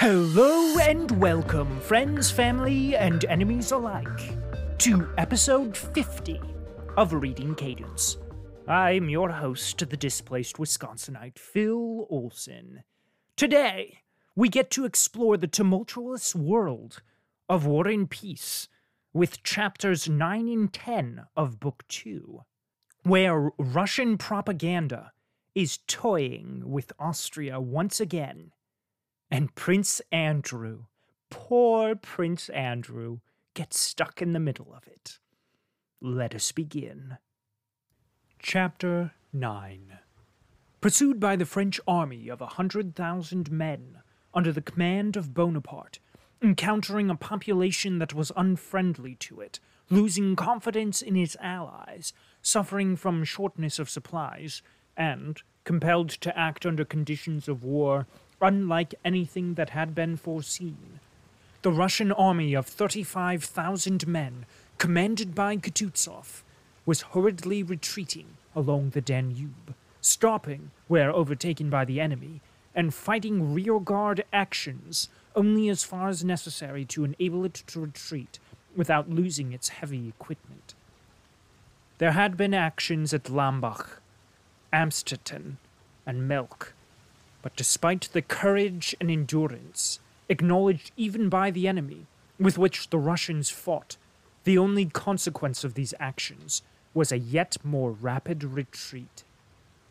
Hello 0.00 0.78
and 0.78 1.10
welcome, 1.20 1.78
friends, 1.80 2.30
family, 2.30 2.96
and 2.96 3.22
enemies 3.26 3.70
alike, 3.70 4.32
to 4.78 5.06
episode 5.18 5.76
50 5.76 6.40
of 6.96 7.12
Reading 7.12 7.54
Cadence. 7.54 8.16
I'm 8.66 9.10
your 9.10 9.28
host, 9.28 9.86
the 9.86 9.98
displaced 9.98 10.56
Wisconsinite 10.56 11.38
Phil 11.38 12.06
Olson. 12.08 12.82
Today, 13.36 13.98
we 14.34 14.48
get 14.48 14.70
to 14.70 14.86
explore 14.86 15.36
the 15.36 15.46
tumultuous 15.46 16.34
world 16.34 17.02
of 17.46 17.66
War 17.66 17.86
and 17.86 18.08
Peace 18.08 18.68
with 19.12 19.42
chapters 19.42 20.08
9 20.08 20.48
and 20.48 20.72
10 20.72 21.26
of 21.36 21.60
Book 21.60 21.84
2, 21.88 22.40
where 23.02 23.50
Russian 23.58 24.16
propaganda 24.16 25.12
is 25.54 25.80
toying 25.86 26.62
with 26.64 26.90
Austria 26.98 27.60
once 27.60 28.00
again 28.00 28.52
and 29.30 29.54
Prince 29.54 30.02
Andrew, 30.10 30.84
poor 31.30 31.94
Prince 31.94 32.48
Andrew, 32.48 33.20
gets 33.54 33.78
stuck 33.78 34.20
in 34.20 34.32
the 34.32 34.40
middle 34.40 34.74
of 34.74 34.86
it. 34.86 35.18
Let 36.00 36.34
us 36.34 36.50
begin. 36.50 37.18
Chapter 38.38 39.12
9 39.32 39.98
Pursued 40.80 41.20
by 41.20 41.36
the 41.36 41.44
French 41.44 41.78
army 41.86 42.28
of 42.28 42.40
a 42.40 42.46
hundred 42.46 42.96
thousand 42.96 43.50
men 43.50 43.98
under 44.32 44.50
the 44.50 44.62
command 44.62 45.16
of 45.16 45.34
Bonaparte, 45.34 45.98
encountering 46.42 47.10
a 47.10 47.14
population 47.14 47.98
that 47.98 48.14
was 48.14 48.32
unfriendly 48.34 49.14
to 49.16 49.40
it, 49.40 49.60
losing 49.90 50.34
confidence 50.36 51.02
in 51.02 51.16
its 51.16 51.36
allies, 51.40 52.14
suffering 52.40 52.96
from 52.96 53.24
shortness 53.24 53.78
of 53.78 53.90
supplies, 53.90 54.62
and 54.96 55.42
compelled 55.64 56.08
to 56.08 56.36
act 56.36 56.64
under 56.64 56.84
conditions 56.84 57.46
of 57.46 57.62
war 57.62 58.06
unlike 58.40 58.94
anything 59.04 59.54
that 59.54 59.70
had 59.70 59.94
been 59.94 60.16
foreseen. 60.16 61.00
The 61.62 61.72
Russian 61.72 62.10
army 62.12 62.54
of 62.54 62.66
35,000 62.66 64.06
men, 64.06 64.46
commanded 64.78 65.34
by 65.34 65.56
Kutuzov, 65.56 66.42
was 66.86 67.02
hurriedly 67.02 67.62
retreating 67.62 68.36
along 68.56 68.90
the 68.90 69.00
Danube, 69.00 69.74
stopping 70.00 70.70
where 70.88 71.12
overtaken 71.12 71.68
by 71.68 71.84
the 71.84 72.00
enemy, 72.00 72.40
and 72.74 72.94
fighting 72.94 73.52
rearguard 73.52 74.24
actions 74.32 75.08
only 75.36 75.68
as 75.68 75.84
far 75.84 76.08
as 76.08 76.24
necessary 76.24 76.84
to 76.84 77.04
enable 77.04 77.44
it 77.44 77.62
to 77.66 77.80
retreat 77.80 78.38
without 78.74 79.10
losing 79.10 79.52
its 79.52 79.68
heavy 79.68 80.08
equipment. 80.08 80.74
There 81.98 82.12
had 82.12 82.36
been 82.36 82.54
actions 82.54 83.12
at 83.12 83.24
Lambach, 83.24 83.98
Amstetten, 84.72 85.56
and 86.06 86.26
Melk, 86.26 86.72
but 87.42 87.56
despite 87.56 88.08
the 88.12 88.22
courage 88.22 88.94
and 89.00 89.10
endurance, 89.10 90.00
acknowledged 90.28 90.92
even 90.96 91.28
by 91.28 91.50
the 91.50 91.66
enemy, 91.66 92.06
with 92.38 92.58
which 92.58 92.90
the 92.90 92.98
Russians 92.98 93.50
fought, 93.50 93.96
the 94.44 94.58
only 94.58 94.86
consequence 94.86 95.64
of 95.64 95.74
these 95.74 95.94
actions 96.00 96.62
was 96.94 97.12
a 97.12 97.18
yet 97.18 97.56
more 97.62 97.90
rapid 97.90 98.42
retreat. 98.42 99.24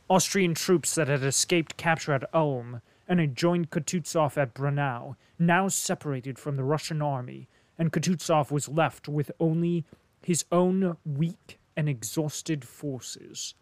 Austrian 0.10 0.56
troops 0.56 0.96
that 0.96 1.08
had 1.08 1.24
escaped 1.24 1.78
capture 1.78 2.14
at 2.14 2.34
Ulm 2.34 2.82
and 3.08 3.20
had 3.20 3.36
joined 3.36 3.70
Kutuzov 3.70 4.38
at 4.38 4.54
Braunau 4.54 5.16
now 5.38 5.68
separated 5.68 6.38
from 6.38 6.56
the 6.56 6.64
Russian 6.64 7.02
army, 7.02 7.48
and 7.78 7.94
Kutuzov 7.94 8.52
was 8.52 8.68
left 8.68 9.08
with 9.08 9.32
only 9.40 9.86
his 10.22 10.46
own 10.52 10.98
weak 11.06 11.60
and 11.78 11.88
exhausted 11.88 12.66
forces. 12.66 13.54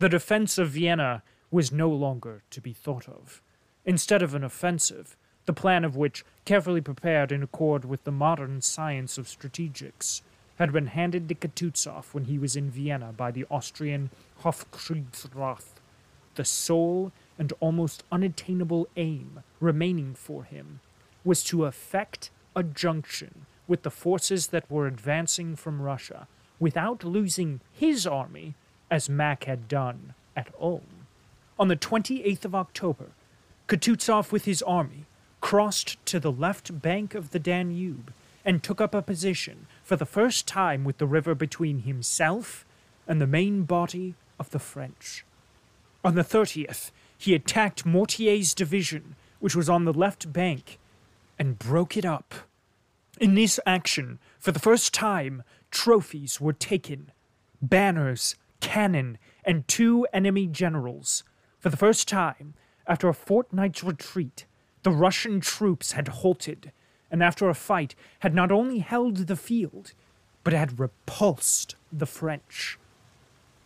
The 0.00 0.08
defense 0.08 0.58
of 0.58 0.70
Vienna 0.70 1.22
was 1.54 1.70
no 1.70 1.88
longer 1.88 2.42
to 2.50 2.60
be 2.60 2.72
thought 2.72 3.08
of. 3.08 3.40
Instead 3.84 4.22
of 4.22 4.34
an 4.34 4.42
offensive, 4.42 5.16
the 5.46 5.52
plan 5.52 5.84
of 5.84 5.94
which, 5.94 6.24
carefully 6.44 6.80
prepared 6.80 7.30
in 7.30 7.44
accord 7.44 7.84
with 7.84 8.02
the 8.02 8.10
modern 8.10 8.60
science 8.60 9.18
of 9.18 9.28
strategics, 9.28 10.22
had 10.56 10.72
been 10.72 10.88
handed 10.88 11.28
to 11.28 11.34
Kutuzov 11.36 12.12
when 12.12 12.24
he 12.24 12.38
was 12.38 12.56
in 12.56 12.72
Vienna 12.72 13.12
by 13.16 13.30
the 13.30 13.46
Austrian 13.52 14.10
Hofkriegsrath, 14.42 15.74
the 16.34 16.44
sole 16.44 17.12
and 17.38 17.52
almost 17.60 18.02
unattainable 18.10 18.88
aim 18.96 19.44
remaining 19.60 20.12
for 20.12 20.42
him 20.42 20.80
was 21.22 21.44
to 21.44 21.66
effect 21.66 22.30
a 22.56 22.64
junction 22.64 23.46
with 23.68 23.84
the 23.84 23.92
forces 23.92 24.48
that 24.48 24.68
were 24.68 24.88
advancing 24.88 25.54
from 25.54 25.80
Russia 25.80 26.26
without 26.58 27.04
losing 27.04 27.60
his 27.72 28.08
army 28.08 28.56
as 28.90 29.08
Mack 29.08 29.44
had 29.44 29.68
done 29.68 30.14
at 30.34 30.52
Ulm. 30.60 30.93
On 31.56 31.68
the 31.68 31.76
28th 31.76 32.44
of 32.44 32.54
October, 32.54 33.10
Kutuzov 33.68 34.32
with 34.32 34.44
his 34.44 34.60
army 34.62 35.06
crossed 35.40 36.04
to 36.06 36.18
the 36.18 36.32
left 36.32 36.82
bank 36.82 37.14
of 37.14 37.30
the 37.30 37.38
Danube 37.38 38.12
and 38.44 38.62
took 38.62 38.80
up 38.80 38.92
a 38.92 39.02
position 39.02 39.66
for 39.82 39.94
the 39.94 40.06
first 40.06 40.48
time 40.48 40.82
with 40.82 40.98
the 40.98 41.06
river 41.06 41.34
between 41.34 41.80
himself 41.80 42.64
and 43.06 43.20
the 43.20 43.26
main 43.26 43.62
body 43.62 44.14
of 44.38 44.50
the 44.50 44.58
French. 44.58 45.24
On 46.04 46.16
the 46.16 46.24
30th, 46.24 46.90
he 47.16 47.34
attacked 47.34 47.86
Mortier's 47.86 48.52
division, 48.52 49.14
which 49.38 49.54
was 49.54 49.68
on 49.68 49.84
the 49.84 49.92
left 49.92 50.32
bank, 50.32 50.78
and 51.38 51.58
broke 51.58 51.96
it 51.96 52.04
up. 52.04 52.34
In 53.20 53.34
this 53.34 53.60
action, 53.64 54.18
for 54.40 54.50
the 54.50 54.58
first 54.58 54.92
time, 54.92 55.44
trophies 55.70 56.40
were 56.40 56.52
taken 56.52 57.12
banners, 57.62 58.34
cannon, 58.60 59.18
and 59.44 59.68
two 59.68 60.06
enemy 60.12 60.48
generals 60.48 61.22
for 61.64 61.70
the 61.70 61.78
first 61.78 62.06
time, 62.06 62.52
after 62.86 63.08
a 63.08 63.14
fortnight's 63.14 63.82
retreat, 63.82 64.44
the 64.82 64.90
Russian 64.90 65.40
troops 65.40 65.92
had 65.92 66.08
halted, 66.08 66.72
and 67.10 67.22
after 67.22 67.48
a 67.48 67.54
fight 67.54 67.94
had 68.18 68.34
not 68.34 68.52
only 68.52 68.80
held 68.80 69.16
the 69.16 69.34
field, 69.34 69.94
but 70.42 70.52
had 70.52 70.78
repulsed 70.78 71.74
the 71.90 72.04
French. 72.04 72.78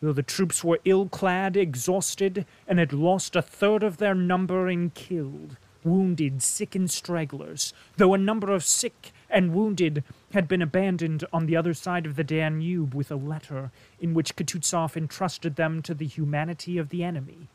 Though 0.01 0.13
the 0.13 0.23
troops 0.23 0.63
were 0.63 0.79
ill 0.85 1.09
clad, 1.09 1.57
exhausted, 1.57 2.47
and 2.69 2.79
had 2.79 2.93
lost 2.93 3.35
a 3.35 3.43
third 3.43 3.83
of 3.83 3.97
their 3.97 4.15
number 4.15 4.69
in 4.69 4.91
killed, 4.91 5.57
wounded, 5.83 6.41
sick, 6.41 6.77
and 6.77 6.89
stragglers, 6.89 7.75
though 7.97 8.15
a 8.15 8.19
number 8.19 8.53
of 8.53 8.63
sick 8.63 9.11
and 9.29 9.53
wounded 9.53 10.05
had 10.33 10.47
been 10.47 10.63
abandoned 10.63 11.25
on 11.33 11.47
the 11.47 11.57
other 11.57 11.75
side 11.75 12.07
of 12.07 12.15
the 12.15 12.23
Danube 12.23 12.95
with 12.95 13.11
a 13.11 13.17
letter 13.17 13.73
in 14.01 14.15
which 14.15 14.37
Kutuzov 14.37 14.97
entrusted 14.97 15.57
them 15.57 15.83
to 15.83 15.95
the 15.95 16.07
humanity 16.07 16.79
of 16.79 16.91
the 16.91 17.03
enemy, 17.03 17.49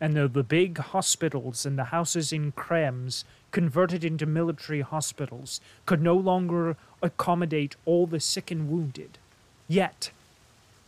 and 0.00 0.14
though 0.14 0.28
the 0.28 0.42
big 0.42 0.78
hospitals 0.78 1.66
and 1.66 1.78
the 1.78 1.84
houses 1.84 2.32
in 2.32 2.52
Krems, 2.52 3.24
converted 3.50 4.04
into 4.04 4.26
military 4.26 4.82
hospitals, 4.82 5.60
could 5.86 6.02
no 6.02 6.14
longer 6.14 6.76
accommodate 7.02 7.76
all 7.84 8.06
the 8.06 8.20
sick 8.20 8.50
and 8.50 8.70
wounded, 8.70 9.18
yet 9.66 10.10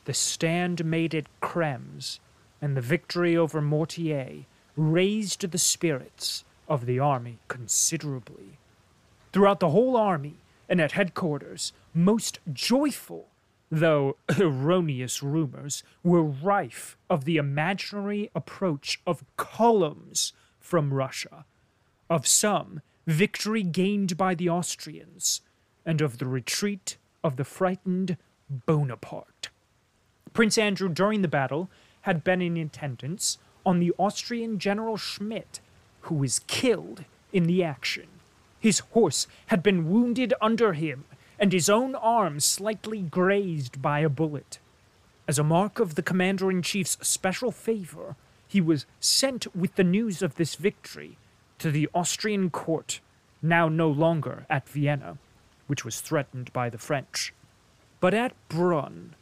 the 0.04 0.14
stand 0.14 0.84
made 0.84 1.14
at 1.14 1.26
Krems 1.40 2.18
and 2.60 2.76
the 2.76 2.80
victory 2.80 3.36
over 3.36 3.60
Mortier 3.60 4.44
raised 4.76 5.50
the 5.50 5.58
spirits 5.58 6.44
of 6.68 6.86
the 6.86 6.98
army 6.98 7.38
considerably. 7.48 8.58
Throughout 9.32 9.60
the 9.60 9.70
whole 9.70 9.96
army 9.96 10.34
and 10.68 10.80
at 10.80 10.92
headquarters, 10.92 11.72
most 11.92 12.38
joyful 12.52 13.26
though 13.70 14.16
erroneous 14.38 15.22
rumors 15.22 15.82
were 16.02 16.22
rife 16.22 16.96
of 17.08 17.24
the 17.24 17.36
imaginary 17.36 18.30
approach 18.34 19.00
of 19.06 19.24
columns 19.36 20.32
from 20.58 20.92
Russia, 20.92 21.44
of 22.08 22.26
some 22.26 22.80
victory 23.06 23.62
gained 23.62 24.16
by 24.16 24.34
the 24.34 24.48
Austrians, 24.48 25.40
and 25.86 26.00
of 26.00 26.18
the 26.18 26.26
retreat 26.26 26.96
of 27.24 27.36
the 27.36 27.44
frightened 27.44 28.16
Bonaparte. 28.48 29.48
Prince 30.32 30.58
Andrew, 30.58 30.88
during 30.88 31.22
the 31.22 31.28
battle, 31.28 31.70
had 32.02 32.24
been 32.24 32.42
in 32.42 32.56
attendance 32.56 33.38
on 33.64 33.78
the 33.78 33.92
Austrian 33.98 34.58
General 34.58 34.96
Schmidt, 34.96 35.60
who 36.02 36.14
was 36.14 36.40
killed 36.40 37.04
in 37.32 37.44
the 37.44 37.62
action. 37.62 38.06
His 38.58 38.80
horse 38.80 39.26
had 39.46 39.62
been 39.62 39.90
wounded 39.90 40.34
under 40.40 40.72
him 40.72 41.04
and 41.40 41.52
his 41.52 41.70
own 41.70 41.94
arm 41.94 42.38
slightly 42.38 43.00
grazed 43.00 43.80
by 43.80 44.00
a 44.00 44.10
bullet. 44.10 44.58
As 45.26 45.38
a 45.38 45.44
mark 45.44 45.80
of 45.80 45.94
the 45.94 46.02
commander 46.02 46.50
in 46.50 46.60
chief's 46.60 46.98
special 47.00 47.50
favor, 47.50 48.14
he 48.46 48.60
was 48.60 48.84
sent 49.00 49.54
with 49.56 49.74
the 49.76 49.84
news 49.84 50.22
of 50.22 50.34
this 50.34 50.54
victory 50.54 51.16
to 51.58 51.70
the 51.70 51.88
Austrian 51.94 52.50
court, 52.50 53.00
now 53.40 53.68
no 53.68 53.88
longer 53.88 54.44
at 54.50 54.68
Vienna, 54.68 55.16
which 55.66 55.84
was 55.84 56.00
threatened 56.00 56.52
by 56.52 56.68
the 56.68 56.78
French, 56.78 57.32
but 58.00 58.12
at 58.12 58.34
Brunn. 58.48 59.14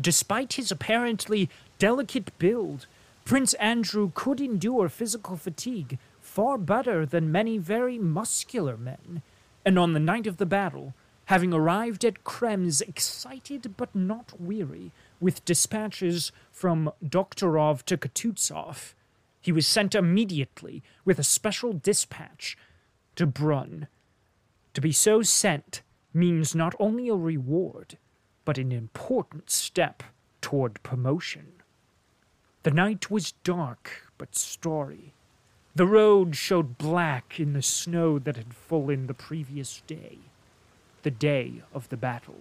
Despite 0.00 0.54
his 0.54 0.70
apparently 0.70 1.48
delicate 1.78 2.36
build, 2.38 2.86
Prince 3.24 3.54
Andrew 3.54 4.12
could 4.14 4.40
endure 4.40 4.88
physical 4.88 5.36
fatigue 5.36 5.98
far 6.20 6.58
better 6.58 7.06
than 7.06 7.32
many 7.32 7.58
very 7.58 7.98
muscular 7.98 8.76
men, 8.76 9.22
and 9.64 9.78
on 9.78 9.94
the 9.94 10.00
night 10.00 10.26
of 10.26 10.36
the 10.36 10.46
battle, 10.46 10.94
having 11.26 11.52
arrived 11.52 12.04
at 12.04 12.24
Krems 12.24 12.82
excited 12.82 13.76
but 13.76 13.94
not 13.94 14.40
weary, 14.40 14.92
with 15.20 15.44
dispatches 15.44 16.32
from 16.52 16.92
Doktorov 17.04 17.82
to 17.84 17.96
Kutuzov, 17.96 18.94
he 19.40 19.52
was 19.52 19.66
sent 19.66 19.94
immediately 19.94 20.82
with 21.04 21.18
a 21.18 21.24
special 21.24 21.72
dispatch 21.72 22.56
to 23.16 23.26
Brunn. 23.26 23.88
To 24.74 24.80
be 24.80 24.92
so 24.92 25.22
sent 25.22 25.82
means 26.12 26.54
not 26.54 26.74
only 26.78 27.08
a 27.08 27.14
reward, 27.14 27.98
but 28.44 28.58
an 28.58 28.72
important 28.72 29.50
step 29.50 30.02
toward 30.40 30.82
promotion. 30.82 31.52
The 32.62 32.70
night 32.70 33.10
was 33.10 33.32
dark 33.44 34.08
but 34.18 34.34
starry. 34.34 35.12
The 35.74 35.86
road 35.86 36.36
showed 36.36 36.78
black 36.78 37.38
in 37.40 37.52
the 37.52 37.62
snow 37.62 38.18
that 38.20 38.36
had 38.36 38.54
fallen 38.54 39.06
the 39.06 39.14
previous 39.14 39.82
day, 39.86 40.18
the 41.04 41.10
day 41.10 41.62
of 41.72 41.88
the 41.88 41.96
battle. 41.96 42.40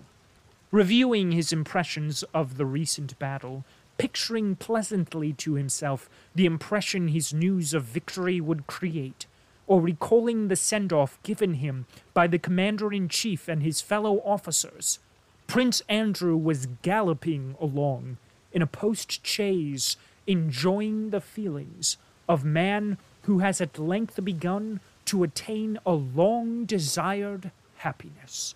Reviewing 0.72 1.32
his 1.32 1.54
impressions 1.54 2.24
of 2.34 2.58
the 2.58 2.66
recent 2.66 3.20
battle, 3.20 3.64
picturing 4.00 4.56
pleasantly 4.56 5.32
to 5.34 5.54
himself 5.54 6.10
the 6.34 6.48
impression 6.48 7.10
his 7.10 7.34
news 7.34 7.76
of 7.76 7.84
victory 7.84 8.42
would 8.42 8.66
create, 8.66 9.28
or 9.68 9.80
recalling 9.80 10.48
the 10.48 10.56
send 10.56 10.92
off 10.92 11.22
given 11.22 11.56
him 11.56 11.86
by 12.14 12.26
the 12.26 12.40
commander 12.40 12.92
in 12.92 13.08
chief 13.08 13.48
and 13.48 13.62
his 13.62 13.82
fellow 13.82 14.20
officers, 14.26 14.98
Prince 15.46 15.82
Andrew 15.88 16.36
was 16.36 16.68
galloping 16.82 17.56
along 17.62 18.18
in 18.52 18.62
a 18.62 18.68
post 18.68 19.26
chaise, 19.26 19.98
enjoying 20.26 21.12
the 21.12 21.22
feelings 21.22 21.98
of 22.28 22.44
man 22.44 22.98
who 23.24 23.40
has 23.40 23.62
at 23.62 23.78
length 23.78 24.24
begun 24.24 24.80
to 25.06 25.24
attain 25.24 25.78
a 25.86 25.94
long 25.94 26.66
desired 26.66 27.52
happiness. 27.84 28.56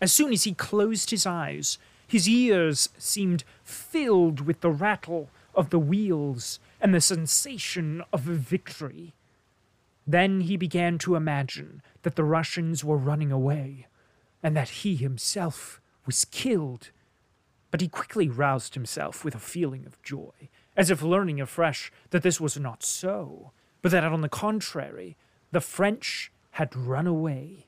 As 0.00 0.12
soon 0.12 0.32
as 0.32 0.44
he 0.44 0.54
closed 0.54 1.10
his 1.10 1.26
eyes, 1.26 1.78
his 2.06 2.28
ears 2.28 2.88
seemed 2.98 3.44
filled 3.62 4.40
with 4.40 4.60
the 4.60 4.70
rattle 4.70 5.28
of 5.54 5.70
the 5.70 5.78
wheels 5.78 6.58
and 6.80 6.94
the 6.94 7.00
sensation 7.00 8.02
of 8.12 8.20
victory. 8.22 9.14
Then 10.06 10.42
he 10.42 10.56
began 10.56 10.98
to 10.98 11.16
imagine 11.16 11.82
that 12.02 12.16
the 12.16 12.24
Russians 12.24 12.84
were 12.84 12.96
running 12.96 13.32
away, 13.32 13.86
and 14.42 14.56
that 14.56 14.68
he 14.68 14.96
himself 14.96 15.80
was 16.04 16.26
killed. 16.26 16.90
But 17.70 17.80
he 17.80 17.88
quickly 17.88 18.28
roused 18.28 18.74
himself 18.74 19.24
with 19.24 19.34
a 19.34 19.38
feeling 19.38 19.86
of 19.86 20.02
joy, 20.02 20.50
as 20.76 20.90
if 20.90 21.02
learning 21.02 21.40
afresh 21.40 21.90
that 22.10 22.22
this 22.22 22.40
was 22.40 22.58
not 22.58 22.82
so, 22.82 23.52
but 23.80 23.90
that 23.92 24.04
on 24.04 24.20
the 24.20 24.28
contrary, 24.28 25.16
the 25.50 25.60
French 25.60 26.30
had 26.52 26.76
run 26.76 27.06
away. 27.06 27.66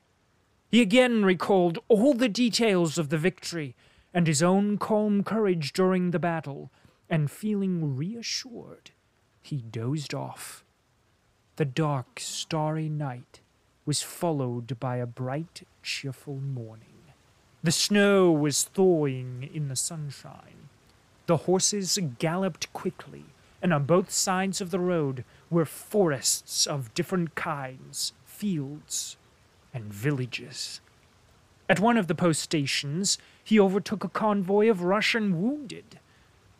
He 0.69 0.81
again 0.81 1.23
recalled 1.23 1.79
all 1.87 2.13
the 2.13 2.29
details 2.29 2.97
of 2.97 3.09
the 3.09 3.17
victory 3.17 3.75
and 4.13 4.27
his 4.27 4.43
own 4.43 4.77
calm 4.77 5.23
courage 5.23 5.73
during 5.73 6.11
the 6.11 6.19
battle, 6.19 6.71
and 7.09 7.31
feeling 7.31 7.95
reassured, 7.95 8.91
he 9.41 9.57
dozed 9.57 10.13
off. 10.13 10.65
The 11.55 11.65
dark, 11.65 12.19
starry 12.19 12.89
night 12.89 13.39
was 13.85 14.01
followed 14.01 14.79
by 14.79 14.97
a 14.97 15.05
bright, 15.05 15.65
cheerful 15.83 16.37
morning. 16.37 17.13
The 17.63 17.71
snow 17.71 18.31
was 18.31 18.63
thawing 18.63 19.49
in 19.53 19.69
the 19.69 19.75
sunshine. 19.75 20.69
The 21.25 21.37
horses 21.37 21.97
galloped 22.19 22.71
quickly, 22.73 23.25
and 23.61 23.73
on 23.73 23.85
both 23.85 24.11
sides 24.11 24.61
of 24.61 24.71
the 24.71 24.79
road 24.79 25.23
were 25.49 25.65
forests 25.65 26.67
of 26.67 26.93
different 26.93 27.35
kinds, 27.35 28.13
fields, 28.25 29.17
and 29.73 29.93
villages. 29.93 30.81
At 31.69 31.79
one 31.79 31.97
of 31.97 32.07
the 32.07 32.15
post 32.15 32.41
stations, 32.41 33.17
he 33.43 33.59
overtook 33.59 34.03
a 34.03 34.09
convoy 34.09 34.69
of 34.69 34.83
Russian 34.83 35.41
wounded. 35.41 35.99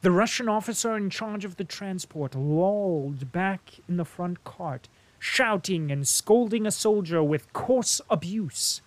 The 0.01 0.11
Russian 0.11 0.49
officer 0.49 0.95
in 0.95 1.09
charge 1.09 1.45
of 1.45 1.55
the 1.55 1.63
transport 1.63 2.35
lolled 2.35 3.31
back 3.31 3.79
in 3.87 3.97
the 3.97 4.05
front 4.05 4.43
cart, 4.43 4.87
shouting 5.17 5.91
and 5.91 6.07
scolding 6.07 6.65
a 6.65 6.71
soldier 6.71 7.23
with 7.23 7.51
coarse 7.53 8.01
abuse. 8.09 8.81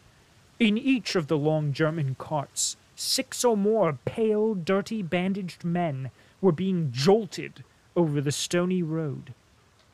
In 0.58 0.76
each 0.76 1.16
of 1.16 1.26
the 1.26 1.38
long 1.38 1.72
German 1.72 2.16
carts, 2.18 2.76
six 2.94 3.44
or 3.44 3.56
more 3.56 3.98
pale, 4.04 4.54
dirty, 4.54 5.02
bandaged 5.02 5.64
men 5.64 6.10
were 6.40 6.52
being 6.52 6.92
jolted 6.92 7.64
over 7.96 8.20
the 8.20 8.32
stony 8.32 8.82
road. 8.82 9.34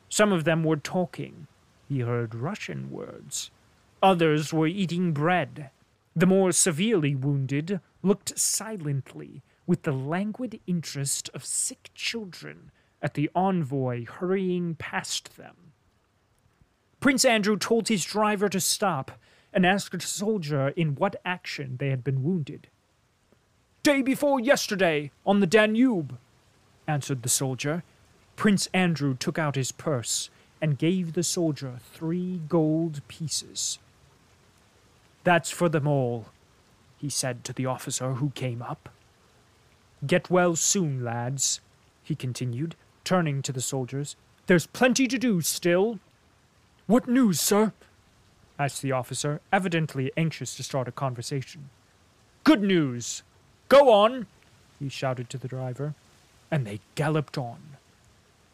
Some 0.09 0.31
of 0.31 0.43
them 0.43 0.63
were 0.63 0.77
talking. 0.77 1.47
He 1.87 2.01
heard 2.01 2.35
Russian 2.35 2.91
words. 2.91 3.49
Others 4.01 4.53
were 4.53 4.67
eating 4.67 5.11
bread. 5.11 5.71
The 6.15 6.27
more 6.27 6.51
severely 6.51 7.15
wounded 7.15 7.79
looked 8.03 8.37
silently 8.37 9.41
with 9.65 9.83
the 9.83 9.91
languid 9.91 10.59
interest 10.67 11.29
of 11.33 11.43
sick 11.43 11.89
children 11.95 12.71
at 13.01 13.15
the 13.15 13.29
envoy 13.35 14.05
hurrying 14.05 14.75
past 14.75 15.35
them. 15.35 15.55
Prince 16.99 17.25
Andrew 17.25 17.57
told 17.57 17.87
his 17.87 18.05
driver 18.05 18.49
to 18.49 18.59
stop 18.59 19.11
and 19.51 19.65
asked 19.65 20.03
a 20.03 20.07
soldier 20.07 20.69
in 20.69 20.95
what 20.95 21.15
action 21.25 21.77
they 21.77 21.89
had 21.89 22.03
been 22.03 22.23
wounded. 22.23 22.67
Day 23.83 24.01
before 24.01 24.39
yesterday, 24.39 25.11
on 25.25 25.39
the 25.39 25.47
Danube, 25.47 26.17
answered 26.87 27.23
the 27.23 27.29
soldier. 27.29 27.83
Prince 28.35 28.67
Andrew 28.73 29.15
took 29.15 29.39
out 29.39 29.55
his 29.55 29.71
purse 29.71 30.29
and 30.61 30.77
gave 30.77 31.13
the 31.13 31.23
soldier 31.23 31.79
three 31.93 32.41
gold 32.47 33.01
pieces. 33.07 33.79
That's 35.27 35.51
for 35.51 35.67
them 35.67 35.85
all, 35.85 36.27
he 36.97 37.09
said 37.09 37.43
to 37.43 37.51
the 37.51 37.65
officer 37.65 38.13
who 38.13 38.29
came 38.29 38.61
up. 38.61 38.87
Get 40.05 40.29
well 40.29 40.55
soon, 40.55 41.03
lads, 41.03 41.59
he 42.01 42.15
continued, 42.15 42.75
turning 43.03 43.41
to 43.41 43.51
the 43.51 43.59
soldiers. 43.59 44.15
There's 44.45 44.67
plenty 44.67 45.05
to 45.07 45.17
do 45.17 45.41
still. 45.41 45.99
What 46.85 47.09
news, 47.09 47.41
sir? 47.41 47.73
asked 48.57 48.81
the 48.81 48.93
officer, 48.93 49.41
evidently 49.51 50.13
anxious 50.15 50.55
to 50.55 50.63
start 50.63 50.87
a 50.87 50.93
conversation. 50.93 51.71
Good 52.45 52.61
news! 52.61 53.21
Go 53.67 53.91
on! 53.91 54.27
he 54.79 54.87
shouted 54.87 55.29
to 55.31 55.37
the 55.37 55.49
driver, 55.49 55.93
and 56.49 56.65
they 56.65 56.79
galloped 56.95 57.37
on. 57.37 57.59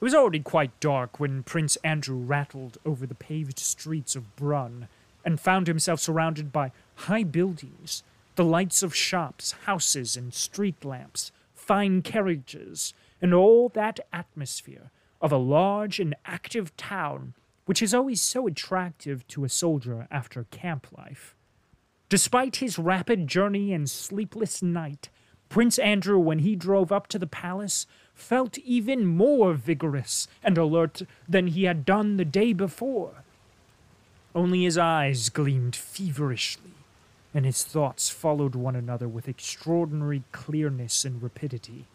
It 0.02 0.06
was 0.06 0.16
already 0.16 0.40
quite 0.40 0.80
dark 0.80 1.20
when 1.20 1.44
Prince 1.44 1.75
Andrew 1.84 2.18
rattled 2.18 2.80
over 2.84 3.06
the 3.06 3.14
paved 3.14 3.60
streets 3.60 4.16
of 4.16 4.36
Brunn 4.36 4.88
and 5.24 5.40
found 5.40 5.68
himself 5.68 6.00
surrounded 6.00 6.52
by 6.52 6.72
high 6.96 7.24
buildings, 7.24 8.04
the 8.36 8.44
lights 8.44 8.84
of 8.84 8.96
shops, 8.96 9.54
houses, 9.66 10.18
and 10.18 10.34
street 10.34 10.84
lamps, 10.84 11.31
fine 11.54 12.02
carriages, 12.02 12.94
and 13.22 13.34
all 13.34 13.70
that 13.70 14.00
atmosphere 14.12 14.92
of 15.22 15.31
a 15.31 15.38
large 15.38 16.00
and 16.00 16.16
active 16.25 16.75
town 16.75 17.34
which 17.66 17.81
is 17.81 17.94
always 17.94 18.22
so 18.22 18.48
attractive 18.48 19.28
to 19.28 19.46
a 19.46 19.50
soldier 19.50 20.08
after 20.12 20.46
camp 20.46 20.88
life. 20.98 21.36
Despite 22.10 22.58
his 22.58 22.77
rapid 22.77 23.27
journey 23.27 23.74
and 23.74 23.89
sleepless 23.89 24.62
night, 24.62 25.10
Prince 25.50 25.80
Andrew, 25.80 26.20
when 26.20 26.39
he 26.39 26.56
drove 26.56 26.92
up 26.92 27.08
to 27.08 27.20
the 27.20 27.27
palace, 27.27 27.86
felt 28.13 28.58
even 28.60 29.06
more 29.06 29.53
vigorous 29.53 30.27
and 30.44 30.58
alert 30.58 31.03
than 31.27 31.48
he 31.48 31.63
had 31.63 31.86
done 31.86 32.18
the 32.18 32.25
day 32.25 32.53
before. 32.53 33.23
Only 34.36 34.63
his 34.63 34.78
eyes 34.78 35.30
gleamed 35.30 35.75
feverishly, 35.75 36.72
and 37.34 37.46
his 37.46 37.63
thoughts 37.63 38.10
followed 38.10 38.56
one 38.56 38.75
another 38.75 39.08
with 39.08 39.28
extraordinary 39.28 40.24
clearness 40.32 41.06
and 41.06 41.22
rapidity. 41.22 41.86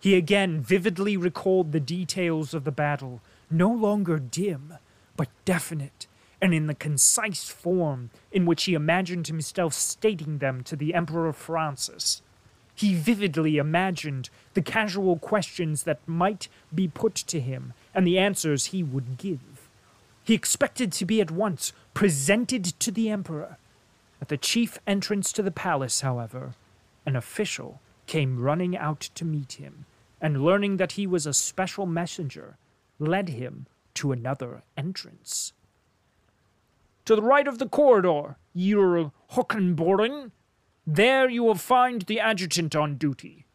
He 0.00 0.16
again 0.16 0.60
vividly 0.60 1.16
recalled 1.16 1.72
the 1.72 1.80
details 1.80 2.52
of 2.52 2.64
the 2.64 2.72
battle, 2.72 3.20
no 3.50 3.70
longer 3.70 4.18
dim, 4.18 4.74
but 5.16 5.28
definite, 5.44 6.06
and 6.40 6.52
in 6.52 6.66
the 6.66 6.74
concise 6.74 7.48
form 7.48 8.10
in 8.30 8.46
which 8.46 8.64
he 8.64 8.74
imagined 8.74 9.26
himself 9.26 9.72
stating 9.74 10.38
them 10.38 10.62
to 10.64 10.76
the 10.76 10.94
Emperor 10.94 11.32
Francis. 11.32 12.22
He 12.74 12.94
vividly 12.94 13.56
imagined 13.56 14.30
the 14.54 14.62
casual 14.62 15.18
questions 15.18 15.82
that 15.82 16.06
might 16.06 16.48
be 16.72 16.86
put 16.86 17.16
to 17.16 17.40
him 17.40 17.72
and 17.92 18.06
the 18.06 18.18
answers 18.18 18.66
he 18.66 18.84
would 18.84 19.16
give. 19.18 19.40
He 20.28 20.34
expected 20.34 20.92
to 20.92 21.06
be 21.06 21.22
at 21.22 21.30
once 21.30 21.72
presented 21.94 22.62
to 22.80 22.90
the 22.90 23.08
Emperor. 23.08 23.56
At 24.20 24.28
the 24.28 24.36
chief 24.36 24.76
entrance 24.86 25.32
to 25.32 25.42
the 25.42 25.50
palace, 25.50 26.02
however, 26.02 26.52
an 27.06 27.16
official 27.16 27.80
came 28.06 28.38
running 28.38 28.76
out 28.76 29.00
to 29.14 29.24
meet 29.24 29.54
him, 29.54 29.86
and 30.20 30.44
learning 30.44 30.76
that 30.76 30.92
he 30.92 31.06
was 31.06 31.24
a 31.24 31.32
special 31.32 31.86
messenger, 31.86 32.58
led 32.98 33.30
him 33.30 33.68
to 33.94 34.12
another 34.12 34.64
entrance. 34.76 35.54
To 37.06 37.16
the 37.16 37.22
right 37.22 37.48
of 37.48 37.58
the 37.58 37.66
corridor, 37.66 38.36
Your 38.52 39.12
Hochgeboren. 39.30 40.32
There 40.86 41.30
you 41.30 41.42
will 41.42 41.54
find 41.54 42.02
the 42.02 42.20
adjutant 42.20 42.76
on 42.76 42.98
duty, 42.98 43.46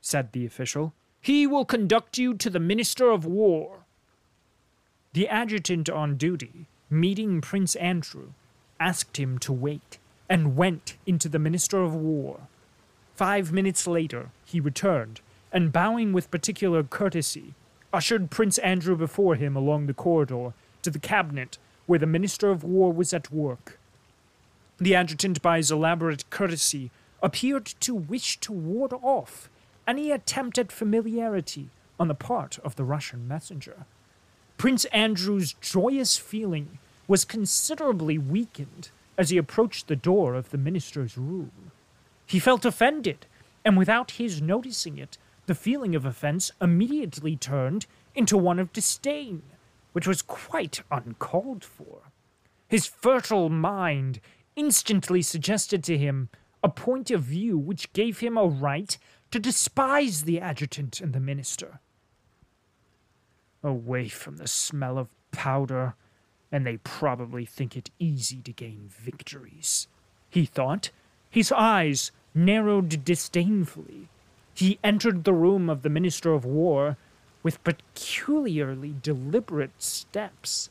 said 0.00 0.32
the 0.32 0.44
official. 0.44 0.92
He 1.20 1.46
will 1.46 1.64
conduct 1.64 2.18
you 2.18 2.34
to 2.34 2.50
the 2.50 2.58
Minister 2.58 3.12
of 3.12 3.24
War. 3.24 3.85
The 5.12 5.28
adjutant 5.28 5.88
on 5.88 6.16
duty, 6.16 6.66
meeting 6.90 7.40
Prince 7.40 7.74
Andrew, 7.76 8.32
asked 8.78 9.16
him 9.16 9.38
to 9.38 9.52
wait 9.52 9.98
and 10.28 10.56
went 10.56 10.96
into 11.06 11.28
the 11.28 11.38
Minister 11.38 11.82
of 11.82 11.94
War. 11.94 12.40
Five 13.14 13.52
minutes 13.52 13.86
later, 13.86 14.30
he 14.44 14.60
returned, 14.60 15.20
and 15.52 15.72
bowing 15.72 16.12
with 16.12 16.30
particular 16.30 16.82
courtesy, 16.82 17.54
ushered 17.92 18.30
Prince 18.30 18.58
Andrew 18.58 18.96
before 18.96 19.36
him 19.36 19.56
along 19.56 19.86
the 19.86 19.94
corridor 19.94 20.52
to 20.82 20.90
the 20.90 20.98
cabinet 20.98 21.58
where 21.86 21.98
the 21.98 22.06
Minister 22.06 22.50
of 22.50 22.64
War 22.64 22.92
was 22.92 23.14
at 23.14 23.32
work. 23.32 23.78
The 24.78 24.94
adjutant, 24.94 25.40
by 25.40 25.56
his 25.56 25.70
elaborate 25.70 26.28
courtesy, 26.28 26.90
appeared 27.22 27.64
to 27.80 27.94
wish 27.94 28.38
to 28.40 28.52
ward 28.52 28.92
off 28.92 29.48
any 29.86 30.10
attempt 30.10 30.58
at 30.58 30.70
familiarity 30.70 31.70
on 31.98 32.08
the 32.08 32.14
part 32.14 32.58
of 32.58 32.76
the 32.76 32.84
Russian 32.84 33.26
messenger. 33.26 33.86
Prince 34.56 34.86
Andrew's 34.86 35.52
joyous 35.60 36.16
feeling 36.16 36.78
was 37.06 37.24
considerably 37.24 38.16
weakened 38.16 38.90
as 39.18 39.30
he 39.30 39.36
approached 39.36 39.86
the 39.86 39.96
door 39.96 40.34
of 40.34 40.50
the 40.50 40.58
minister's 40.58 41.18
room. 41.18 41.72
He 42.26 42.38
felt 42.38 42.64
offended, 42.64 43.26
and 43.64 43.76
without 43.76 44.12
his 44.12 44.40
noticing 44.40 44.98
it, 44.98 45.18
the 45.46 45.54
feeling 45.54 45.94
of 45.94 46.04
offense 46.04 46.50
immediately 46.60 47.36
turned 47.36 47.86
into 48.14 48.36
one 48.36 48.58
of 48.58 48.72
disdain, 48.72 49.42
which 49.92 50.06
was 50.06 50.22
quite 50.22 50.80
uncalled 50.90 51.62
for. 51.62 52.10
His 52.68 52.86
fertile 52.86 53.48
mind 53.48 54.20
instantly 54.56 55.22
suggested 55.22 55.84
to 55.84 55.98
him 55.98 56.30
a 56.62 56.68
point 56.68 57.10
of 57.10 57.22
view 57.22 57.58
which 57.58 57.92
gave 57.92 58.20
him 58.20 58.36
a 58.36 58.46
right 58.46 58.96
to 59.30 59.38
despise 59.38 60.22
the 60.22 60.40
adjutant 60.40 61.00
and 61.00 61.12
the 61.12 61.20
minister. 61.20 61.80
Away 63.62 64.08
from 64.08 64.36
the 64.36 64.46
smell 64.46 64.98
of 64.98 65.08
powder, 65.32 65.94
and 66.52 66.66
they 66.66 66.76
probably 66.78 67.44
think 67.44 67.76
it 67.76 67.90
easy 67.98 68.40
to 68.42 68.52
gain 68.52 68.88
victories, 68.88 69.88
he 70.30 70.46
thought. 70.46 70.90
His 71.30 71.50
eyes 71.52 72.12
narrowed 72.34 73.04
disdainfully. 73.04 74.08
He 74.54 74.78
entered 74.84 75.24
the 75.24 75.34
room 75.34 75.68
of 75.68 75.82
the 75.82 75.90
Minister 75.90 76.32
of 76.32 76.44
War 76.44 76.96
with 77.42 77.62
peculiarly 77.64 78.94
deliberate 79.02 79.82
steps. 79.82 80.70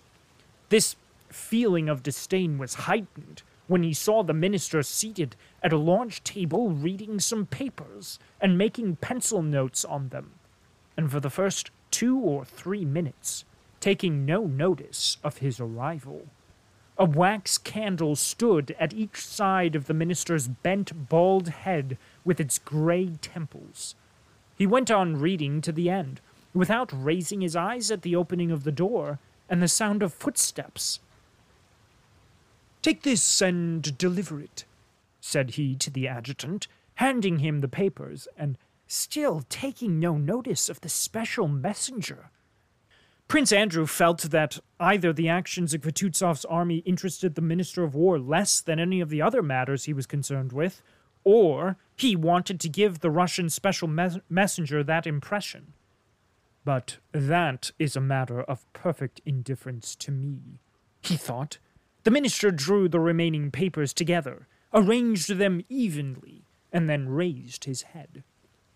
This 0.70 0.96
feeling 1.30 1.90
of 1.90 2.04
disdain 2.04 2.58
was 2.58 2.74
heightened 2.74 3.44
when 3.68 3.84
he 3.84 3.94
saw 3.94 4.24
the 4.24 4.34
minister 4.34 4.84
seated 4.84 5.36
at 5.64 5.74
a 5.74 5.78
large 5.78 6.24
table 6.24 6.70
reading 6.70 7.20
some 7.20 7.46
papers 7.46 8.20
and 8.40 8.58
making 8.58 8.98
pencil 8.98 9.42
notes 9.42 9.84
on 9.84 10.10
them, 10.10 10.32
and 10.96 11.12
for 11.12 11.20
the 11.20 11.30
first 11.30 11.72
two 11.96 12.18
or 12.18 12.44
three 12.44 12.84
minutes 12.84 13.46
taking 13.80 14.26
no 14.26 14.46
notice 14.46 15.18
of 15.24 15.38
his 15.38 15.60
arrival. 15.60 16.28
A 16.98 17.06
wax 17.06 17.58
candle 17.58 18.16
stood 18.16 18.76
at 18.80 18.94
each 18.94 19.18
side 19.18 19.76
of 19.76 19.88
the 19.88 19.94
minister's 19.94 20.48
bent, 20.48 21.08
bald 21.10 21.50
head 21.50 21.98
with 22.24 22.40
its 22.40 22.60
grey 22.60 23.12
temples. 23.22 23.96
He 24.58 24.68
went 24.68 24.92
on 24.92 25.20
reading 25.20 25.62
to 25.62 25.72
the 25.72 25.90
end, 25.90 26.20
without 26.54 26.92
raising 26.94 27.42
his 27.42 27.56
eyes 27.56 27.92
at 27.92 28.02
the 28.02 28.16
opening 28.16 28.52
of 28.52 28.64
the 28.64 28.72
door 28.72 29.20
and 29.50 29.62
the 29.62 29.68
sound 29.68 30.04
of 30.04 30.14
footsteps 30.14 31.00
Take 32.86 33.02
this 33.02 33.42
and 33.42 33.98
deliver 33.98 34.40
it, 34.40 34.64
said 35.20 35.56
he 35.56 35.74
to 35.78 35.90
the 35.90 36.08
adjutant, 36.08 36.68
handing 36.94 37.40
him 37.40 37.62
the 37.62 37.68
papers, 37.68 38.28
and 38.38 38.60
still 38.88 39.44
taking 39.50 40.00
no 40.00 40.18
notice 40.18 40.70
of 40.70 40.82
the 40.82 40.90
special 40.90 41.48
messenger. 41.48 42.30
Prince 43.28 43.52
Andrew 43.52 43.88
felt 43.88 44.22
that 44.22 44.60
either 44.80 45.12
the 45.12 45.30
actions 45.30 45.74
of 45.74 45.82
Kutuzov's 45.82 46.46
army 46.46 46.78
interested 46.80 47.34
the 47.34 47.42
Minister 47.42 47.84
of 47.84 47.96
War 47.96 48.20
less 48.20 48.62
than 48.62 48.80
any 48.80 49.02
of 49.02 49.10
the 49.10 49.22
other 49.22 49.42
matters 49.42 49.86
he 49.86 49.94
was 49.94 50.06
concerned 50.06 50.54
with, 50.54 50.84
or 51.24 51.78
he 51.96 52.16
wanted 52.16 52.60
to 52.60 52.70
give 52.70 53.00
the 53.00 53.10
Russian 53.10 53.50
special 53.50 53.88
mes- 53.88 54.20
messenger 54.30 54.84
that 54.84 55.08
impression. 55.08 55.74
But 56.64 56.98
that 57.12 57.72
is 57.80 57.96
a 57.96 58.02
matter 58.02 58.42
of 58.42 58.72
perfect 58.74 59.22
indifference 59.26 59.96
to 59.96 60.12
me, 60.12 60.60
he 61.02 61.18
thought, 61.18 61.58
the 62.04 62.12
minister 62.12 62.52
drew 62.52 62.88
the 62.88 63.00
remaining 63.00 63.50
papers 63.50 63.92
together, 63.92 64.48
arranged 64.72 65.38
them 65.38 65.66
evenly, 65.70 66.46
and 66.72 66.88
then 66.88 67.10
raised 67.10 67.66
his 67.66 67.82
head. 67.82 68.24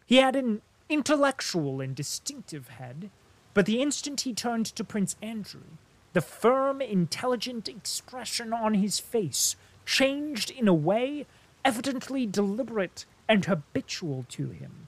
He 0.09 0.15
had 0.15 0.35
an 0.35 0.63
intellectual 0.89 1.79
and 1.81 1.95
distinctive 1.95 2.69
head, 2.69 3.11
but 3.53 3.67
the 3.67 3.79
instant 3.79 4.21
he 4.21 4.33
turned 4.33 4.65
to 4.65 4.83
Prince 4.83 5.15
Andrew, 5.21 5.77
the 6.13 6.21
firm, 6.21 6.81
intelligent 6.81 7.69
expression 7.69 8.51
on 8.51 8.73
his 8.73 8.97
face 8.97 9.55
changed 9.85 10.49
in 10.49 10.67
a 10.67 10.73
way 10.73 11.27
evidently 11.63 12.25
deliberate 12.25 13.05
and 13.27 13.45
habitual 13.45 14.25
to 14.29 14.49
him. 14.49 14.87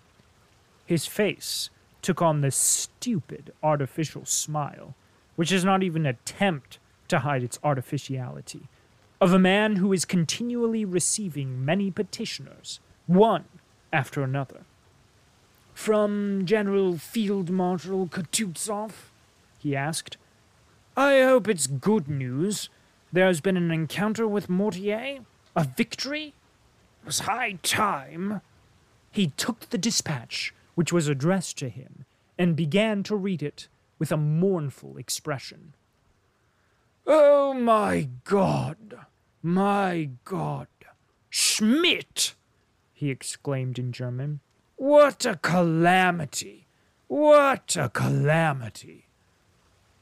His 0.87 1.05
face 1.05 1.69
took 2.01 2.19
on 2.19 2.41
the 2.41 2.49
stupid 2.49 3.53
artificial 3.61 4.25
smile, 4.25 4.95
which 5.35 5.51
is 5.51 5.63
not 5.63 5.83
even 5.83 6.07
attempt 6.07 6.79
to 7.09 7.19
hide 7.19 7.43
its 7.43 7.59
artificiality, 7.63 8.63
of 9.21 9.31
a 9.33 9.37
man 9.37 9.75
who 9.75 9.93
is 9.93 10.03
continually 10.03 10.83
receiving 10.83 11.63
many 11.63 11.91
petitioners, 11.91 12.79
one 13.05 13.45
after 13.93 14.23
another. 14.23 14.65
From 15.81 16.45
General 16.45 16.99
Field 16.99 17.49
Marshal 17.49 18.05
Kutuzov? 18.05 19.09
he 19.57 19.75
asked. 19.75 20.15
I 20.95 21.21
hope 21.21 21.47
it's 21.47 21.65
good 21.65 22.07
news. 22.07 22.69
There's 23.11 23.41
been 23.41 23.57
an 23.57 23.71
encounter 23.71 24.27
with 24.27 24.47
Mortier? 24.47 25.21
A 25.55 25.63
victory? 25.63 26.35
It 27.01 27.05
was 27.07 27.21
high 27.21 27.53
time. 27.63 28.41
He 29.11 29.29
took 29.37 29.71
the 29.71 29.79
dispatch, 29.79 30.53
which 30.75 30.93
was 30.93 31.07
addressed 31.07 31.57
to 31.57 31.67
him, 31.69 32.05
and 32.37 32.55
began 32.55 33.01
to 33.01 33.15
read 33.15 33.41
it 33.41 33.67
with 33.97 34.11
a 34.11 34.17
mournful 34.17 34.97
expression. 34.97 35.73
Oh 37.07 37.55
my 37.55 38.07
God! 38.23 38.99
My 39.41 40.11
God! 40.25 40.67
Schmidt! 41.31 42.35
he 42.93 43.09
exclaimed 43.09 43.79
in 43.79 43.91
German. 43.91 44.41
What 44.81 45.27
a 45.27 45.35
calamity! 45.35 46.65
What 47.07 47.77
a 47.77 47.89
calamity! 47.89 49.05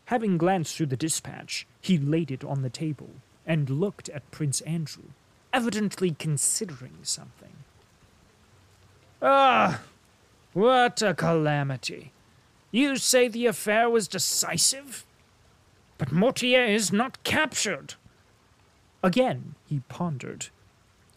Having 0.05 0.37
glanced 0.37 0.77
through 0.77 0.85
the 0.85 0.95
dispatch, 0.95 1.67
he 1.81 1.97
laid 1.97 2.31
it 2.31 2.45
on 2.45 2.61
the 2.61 2.69
table 2.69 3.09
and 3.45 3.69
looked 3.69 4.07
at 4.07 4.31
Prince 4.31 4.61
Andrew, 4.61 5.09
evidently 5.51 6.15
considering 6.17 6.99
something. 7.03 7.51
Ah, 9.21 9.81
what 10.53 11.01
a 11.01 11.13
calamity! 11.13 12.13
You 12.71 12.95
say 12.95 13.27
the 13.27 13.47
affair 13.47 13.89
was 13.89 14.07
decisive? 14.07 15.05
But 15.97 16.13
Mortier 16.13 16.63
is 16.63 16.93
not 16.93 17.21
captured. 17.25 17.95
Again 19.03 19.55
he 19.65 19.81
pondered. 19.89 20.47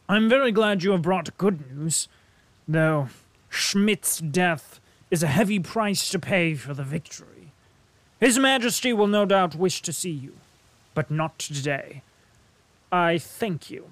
I'm 0.09 0.29
very 0.29 0.51
glad 0.51 0.83
you 0.83 0.91
have 0.91 1.03
brought 1.03 1.39
good 1.39 1.71
news, 1.71 2.09
though 2.67 3.09
Schmidt's 3.53 4.19
death 4.19 4.81
is 5.11 5.23
a 5.23 5.27
heavy 5.27 5.59
price 5.59 6.09
to 6.09 6.19
pay 6.19 6.55
for 6.55 6.73
the 6.73 6.83
victory. 6.83 7.53
His 8.19 8.39
Majesty 8.39 8.95
will 8.95 9.07
no 9.07 9.27
doubt 9.27 9.55
wish 9.55 9.83
to 9.83 9.93
see 9.93 10.11
you, 10.11 10.33
but 10.95 11.11
not 11.11 11.39
today. 11.39 12.03
I 12.91 13.19
thank 13.19 13.71
you. 13.71 13.91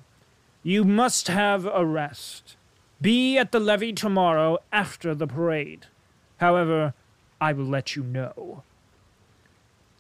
You 0.63 0.85
must 0.85 1.29
have 1.29 1.67
a 1.67 1.85
rest. 1.85 2.57
Be 3.03 3.37
at 3.37 3.53
the 3.53 3.61
levee 3.61 3.93
tomorrow 3.93 4.59
after 4.73 5.15
the 5.15 5.27
parade. 5.27 5.87
However, 6.39 6.95
I 7.39 7.53
will 7.53 7.67
let 7.67 7.95
you 7.95 8.03
know. 8.03 8.63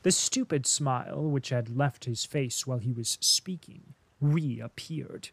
The 0.04 0.10
stupid 0.10 0.66
smile 0.66 1.22
which 1.22 1.50
had 1.50 1.76
left 1.76 2.06
his 2.06 2.24
face 2.24 2.66
while 2.66 2.78
he 2.78 2.92
was 2.92 3.18
speaking 3.20 3.92
reappeared. 4.22 5.28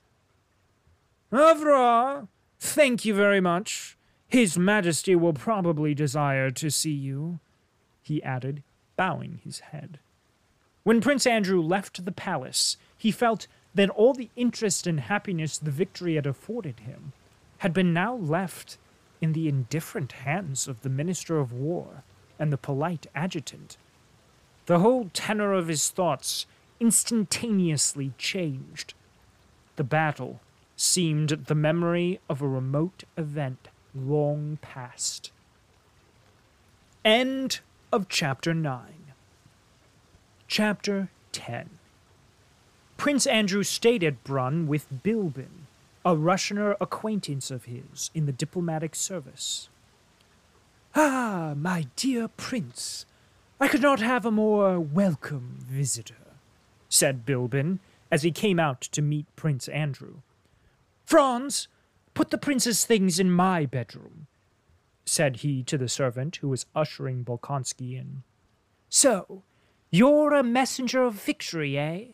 Revoir. 1.31 2.27
Thank 2.59 3.05
you 3.05 3.13
very 3.13 3.39
much. 3.39 3.96
His 4.27 4.57
Majesty 4.57 5.15
will 5.15 5.33
probably 5.33 5.93
desire 5.93 6.51
to 6.51 6.69
see 6.69 6.91
you, 6.91 7.39
he 8.03 8.21
added, 8.23 8.63
bowing 8.95 9.39
his 9.43 9.59
head. 9.59 9.99
When 10.83 11.01
Prince 11.01 11.25
Andrew 11.25 11.61
left 11.61 12.03
the 12.03 12.11
palace, 12.11 12.77
he 12.97 13.11
felt 13.11 13.47
that 13.75 13.89
all 13.91 14.13
the 14.13 14.29
interest 14.35 14.87
and 14.87 14.99
happiness 14.99 15.57
the 15.57 15.71
victory 15.71 16.15
had 16.15 16.25
afforded 16.25 16.81
him 16.81 17.13
had 17.59 17.73
been 17.73 17.93
now 17.93 18.15
left 18.15 18.77
in 19.21 19.33
the 19.33 19.47
indifferent 19.47 20.11
hands 20.11 20.67
of 20.67 20.81
the 20.81 20.89
Minister 20.89 21.39
of 21.39 21.51
War 21.51 22.03
and 22.37 22.51
the 22.51 22.57
polite 22.57 23.07
adjutant 23.15 23.77
the 24.67 24.79
whole 24.79 25.09
tenor 25.13 25.53
of 25.53 25.69
his 25.69 25.89
thoughts 25.89 26.45
instantaneously 26.79 28.11
changed. 28.17 28.93
The 29.77 29.83
battle 29.83 30.41
seemed 30.75 31.29
the 31.29 31.55
memory 31.55 32.19
of 32.29 32.41
a 32.41 32.47
remote 32.47 33.05
event 33.17 33.69
long 33.95 34.57
past. 34.61 35.31
End 37.03 37.59
of 37.91 38.09
chapter 38.09 38.53
9. 38.53 38.81
Chapter 40.47 41.09
10 41.31 41.69
Prince 42.97 43.27
Andrew 43.27 43.63
stayed 43.63 44.03
at 44.03 44.23
Brunn 44.23 44.65
with 44.67 44.87
Bilbin, 45.03 45.67
a 46.03 46.15
Russianer 46.15 46.75
acquaintance 46.81 47.51
of 47.51 47.65
his 47.65 48.09
in 48.13 48.25
the 48.25 48.31
diplomatic 48.31 48.95
service. 48.95 49.69
Ah, 50.95 51.53
my 51.55 51.87
dear 51.95 52.27
prince, 52.27 53.05
I 53.59 53.67
could 53.67 53.81
not 53.81 53.99
have 53.99 54.25
a 54.25 54.31
more 54.31 54.79
welcome 54.79 55.57
visitor, 55.59 56.33
said 56.89 57.25
Bilbin 57.25 57.79
as 58.11 58.23
he 58.23 58.31
came 58.31 58.59
out 58.59 58.81
to 58.81 59.01
meet 59.01 59.25
Prince 59.35 59.67
Andrew. 59.67 60.15
Franz, 61.05 61.67
put 62.17 62.31
the 62.31 62.37
prince's 62.39 62.83
things 62.83 63.19
in 63.19 63.29
my 63.29 63.63
bedroom, 63.63 64.25
said 65.05 65.35
he 65.37 65.61
to 65.61 65.77
the 65.77 65.87
servant 65.87 66.37
who 66.37 66.49
was 66.49 66.65
ushering 66.73 67.23
Bolkonsky 67.23 67.95
in. 67.95 68.23
So, 68.89 69.43
you're 69.91 70.33
a 70.33 70.41
messenger 70.41 71.03
of 71.03 71.13
victory, 71.13 71.77
eh? 71.77 72.05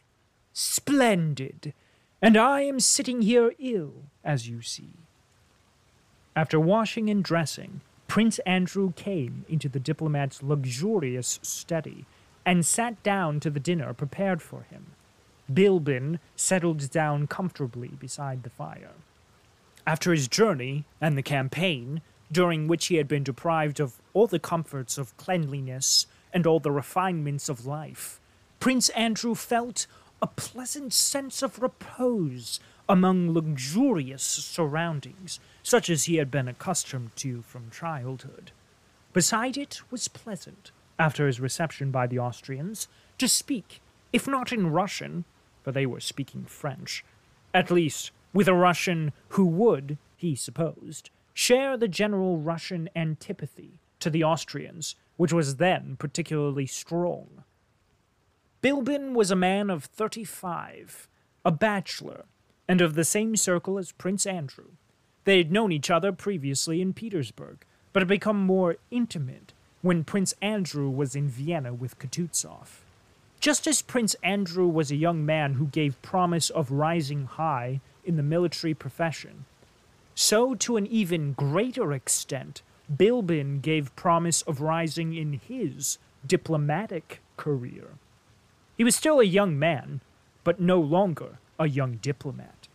Splendid. 0.51 1.74
And 2.22 2.36
I 2.36 2.63
am 2.63 2.81
sitting 2.81 3.22
here 3.22 3.53
ill, 3.57 3.93
as 4.25 4.50
you 4.50 4.62
see. 4.62 4.89
After 6.36 6.60
washing 6.60 7.10
and 7.10 7.24
dressing, 7.24 7.79
Prince 8.10 8.39
Andrew 8.39 8.91
came 8.98 9.45
into 9.48 9.69
the 9.69 9.79
diplomat's 9.79 10.43
luxurious 10.43 11.39
study 11.41 12.03
and 12.45 12.65
sat 12.65 13.01
down 13.03 13.39
to 13.39 13.50
the 13.50 13.62
dinner 13.62 13.93
prepared 13.93 14.41
for 14.41 14.63
him. 14.63 14.88
Bilbin 15.50 16.19
settled 16.36 16.91
down 16.91 17.25
comfortably 17.25 17.91
beside 17.98 18.43
the 18.43 18.50
fire. 18.50 18.91
After 19.86 20.12
his 20.13 20.28
journey 20.28 20.86
and 21.02 21.18
the 21.18 21.24
campaign, 21.24 22.02
during 22.32 22.68
which 22.68 22.88
he 22.88 22.96
had 22.96 23.08
been 23.08 23.24
deprived 23.24 23.80
of 23.80 24.02
all 24.13 24.28
the 24.28 24.40
comforts 24.40 24.98
of 24.98 25.16
cleanliness 25.18 26.08
and 26.34 26.48
all 26.48 26.60
the 26.60 26.72
refinements 26.72 27.50
of 27.50 27.66
life, 27.66 28.20
Prince 28.60 28.90
Andrew 28.90 29.36
felt 29.36 29.88
a 30.22 30.28
pleasant 30.28 30.94
sense 30.94 31.44
of 31.44 31.62
repose 31.62 32.62
among 32.88 33.34
luxurious 33.34 34.24
surroundings, 34.24 35.40
such 35.62 35.90
as 35.90 36.06
he 36.06 36.16
had 36.16 36.32
been 36.32 36.48
accustomed 36.48 37.16
to 37.18 37.42
from 37.42 37.70
childhood. 37.70 38.52
Beside 39.12 39.58
it 39.58 39.82
was 39.92 40.08
pleasant, 40.08 40.72
after 40.98 41.28
his 41.28 41.42
reception 41.42 41.92
by 41.92 42.08
the 42.08 42.20
Austrians, 42.20 42.88
to 43.18 43.28
speak, 43.28 43.82
if 44.13 44.28
not 44.28 44.54
in 44.54 44.72
Russian, 44.72 45.25
for 45.62 45.72
they 45.72 45.86
were 45.86 46.00
speaking 46.00 46.46
French, 46.46 47.04
at 47.54 47.70
least 47.70 48.12
with 48.34 48.48
a 48.48 48.54
Russian 48.54 49.13
who 49.30 49.46
would, 49.46 49.98
he 50.18 50.36
supposed, 50.36 51.10
share 51.34 51.78
the 51.78 51.88
general 51.88 52.38
Russian 52.38 52.90
antipathy 52.96 53.80
to 54.00 54.10
the 54.10 54.24
Austrians, 54.24 54.96
which 55.18 55.32
was 55.32 55.58
then 55.58 55.96
particularly 55.98 56.66
strong. 56.66 57.44
Bilbin 58.62 59.13
was 59.13 59.32
a 59.32 59.36
man 59.36 59.70
of 59.70 59.86
thirty 59.86 60.24
five, 60.24 61.08
a 61.46 61.52
bachelor, 61.52 62.25
and 62.68 62.82
of 62.82 62.96
the 62.96 63.04
same 63.04 63.36
circle 63.36 63.78
as 63.78 63.92
Prince 63.92 64.25
Andrew. 64.25 64.72
They 65.25 65.38
had 65.38 65.52
known 65.52 65.72
each 65.72 65.90
other 65.90 66.12
previously 66.12 66.82
in 66.82 66.94
Petersburg, 66.94 67.66
but 67.92 68.02
had 68.02 68.08
become 68.08 68.38
more 68.38 68.78
intimate 68.90 69.54
when 69.82 70.04
Prince 70.04 70.34
Andrew 70.42 70.90
was 70.90 71.16
in 71.16 71.28
Vienna 71.28 71.74
with 71.74 72.00
Kutuzov. 72.00 72.82
Just 73.43 73.67
as 73.67 73.81
Prince 73.81 74.15
Andrew 74.23 74.69
was 74.69 74.89
a 74.89 74.95
young 74.95 75.25
man 75.25 75.55
who 75.55 75.65
gave 75.65 76.01
promise 76.01 76.50
of 76.50 76.71
rising 76.71 77.25
high 77.25 77.81
in 78.05 78.15
the 78.15 78.23
military 78.23 78.73
profession, 78.73 79.43
so 80.15 80.55
to 80.55 80.77
an 80.77 80.88
even 80.88 81.33
greater 81.33 81.91
extent, 81.91 82.62
Bilbin 82.89 83.62
gave 83.62 83.93
promise 83.97 84.43
of 84.43 84.62
rising 84.62 85.13
in 85.13 85.41
his 85.45 85.97
diplomatic 86.25 87.19
career. 87.35 87.97
He 88.77 88.85
was 88.85 88.95
still 88.95 89.19
a 89.19 89.25
young 89.25 89.59
man, 89.59 90.00
but 90.45 90.62
no 90.62 90.79
longer 90.79 91.38
a 91.59 91.67
young 91.67 91.95
diplomat. 91.95 92.69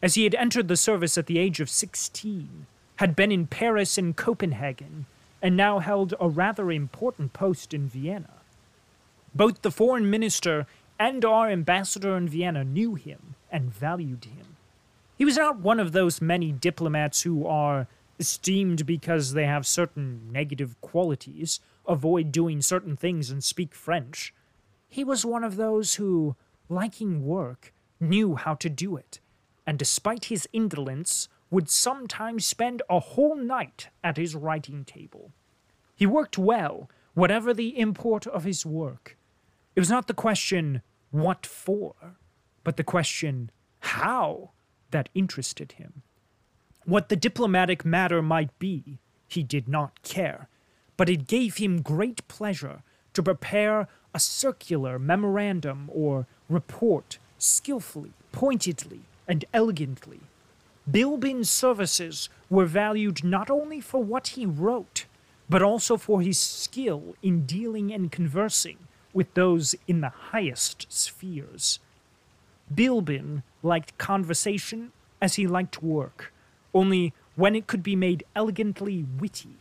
As 0.00 0.14
he 0.14 0.24
had 0.24 0.34
entered 0.36 0.68
the 0.68 0.76
service 0.78 1.18
at 1.18 1.26
the 1.26 1.38
age 1.38 1.60
of 1.60 1.68
16, 1.68 2.64
had 2.96 3.14
been 3.14 3.30
in 3.30 3.46
Paris 3.46 3.98
and 3.98 4.16
Copenhagen, 4.16 5.04
and 5.42 5.54
now 5.54 5.80
held 5.80 6.14
a 6.18 6.30
rather 6.30 6.72
important 6.72 7.34
post 7.34 7.74
in 7.74 7.90
Vienna. 7.90 8.37
Both 9.34 9.62
the 9.62 9.70
foreign 9.70 10.10
minister 10.10 10.66
and 10.98 11.24
our 11.24 11.48
ambassador 11.48 12.16
in 12.16 12.28
Vienna 12.28 12.64
knew 12.64 12.94
him 12.94 13.34
and 13.50 13.72
valued 13.72 14.24
him. 14.24 14.56
He 15.16 15.24
was 15.24 15.36
not 15.36 15.58
one 15.58 15.80
of 15.80 15.92
those 15.92 16.20
many 16.20 16.52
diplomats 16.52 17.22
who 17.22 17.46
are 17.46 17.86
esteemed 18.18 18.86
because 18.86 19.32
they 19.32 19.46
have 19.46 19.66
certain 19.66 20.32
negative 20.32 20.80
qualities, 20.80 21.60
avoid 21.86 22.32
doing 22.32 22.62
certain 22.62 22.96
things, 22.96 23.30
and 23.30 23.42
speak 23.42 23.74
French. 23.74 24.34
He 24.88 25.04
was 25.04 25.24
one 25.24 25.44
of 25.44 25.56
those 25.56 25.96
who, 25.96 26.34
liking 26.68 27.24
work, 27.24 27.72
knew 28.00 28.36
how 28.36 28.54
to 28.54 28.68
do 28.68 28.96
it, 28.96 29.20
and 29.66 29.78
despite 29.78 30.26
his 30.26 30.48
indolence, 30.52 31.28
would 31.50 31.68
sometimes 31.68 32.46
spend 32.46 32.82
a 32.88 33.00
whole 33.00 33.36
night 33.36 33.88
at 34.02 34.16
his 34.16 34.34
writing 34.34 34.84
table. 34.84 35.32
He 35.94 36.06
worked 36.06 36.38
well, 36.38 36.88
whatever 37.14 37.52
the 37.52 37.78
import 37.78 38.26
of 38.26 38.44
his 38.44 38.64
work. 38.64 39.16
It 39.78 39.80
was 39.80 39.90
not 39.90 40.08
the 40.08 40.12
question, 40.12 40.82
what 41.12 41.46
for, 41.46 41.94
but 42.64 42.76
the 42.76 42.82
question, 42.82 43.52
how, 43.78 44.50
that 44.90 45.08
interested 45.14 45.70
him. 45.70 46.02
What 46.84 47.10
the 47.10 47.14
diplomatic 47.14 47.84
matter 47.84 48.20
might 48.20 48.58
be, 48.58 48.98
he 49.28 49.44
did 49.44 49.68
not 49.68 50.02
care, 50.02 50.48
but 50.96 51.08
it 51.08 51.28
gave 51.28 51.58
him 51.58 51.80
great 51.80 52.26
pleasure 52.26 52.82
to 53.12 53.22
prepare 53.22 53.86
a 54.12 54.18
circular 54.18 54.98
memorandum 54.98 55.90
or 55.92 56.26
report 56.48 57.18
skillfully, 57.38 58.14
pointedly, 58.32 59.02
and 59.28 59.44
elegantly. 59.54 60.22
Bilbin's 60.90 61.50
services 61.50 62.28
were 62.50 62.66
valued 62.66 63.22
not 63.22 63.48
only 63.48 63.80
for 63.80 64.02
what 64.02 64.26
he 64.34 64.44
wrote, 64.44 65.04
but 65.48 65.62
also 65.62 65.96
for 65.96 66.20
his 66.20 66.36
skill 66.36 67.14
in 67.22 67.46
dealing 67.46 67.92
and 67.92 68.10
conversing 68.10 68.78
with 69.18 69.34
those 69.34 69.74
in 69.88 70.00
the 70.00 70.12
highest 70.30 70.86
spheres. 70.88 71.80
Bilbin 72.72 73.42
liked 73.64 73.98
conversation 73.98 74.92
as 75.20 75.34
he 75.34 75.44
liked 75.44 75.82
work, 75.82 76.32
only 76.72 77.12
when 77.34 77.56
it 77.56 77.66
could 77.66 77.82
be 77.82 77.96
made 77.96 78.22
elegantly 78.36 79.04
witty. 79.18 79.56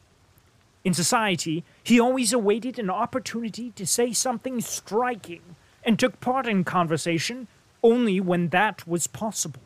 In 0.84 0.94
society, 0.94 1.64
he 1.84 2.00
always 2.00 2.34
awaited 2.34 2.78
an 2.78 2.92
opportunity 2.92 3.72
to 3.72 3.88
say 3.88 4.14
something 4.14 4.62
striking 4.62 5.42
and 5.84 5.98
took 5.98 6.20
part 6.20 6.46
in 6.46 6.64
conversation 6.64 7.48
only 7.82 8.20
when 8.20 8.50
that 8.50 8.88
was 8.88 9.08
possible. 9.08 9.64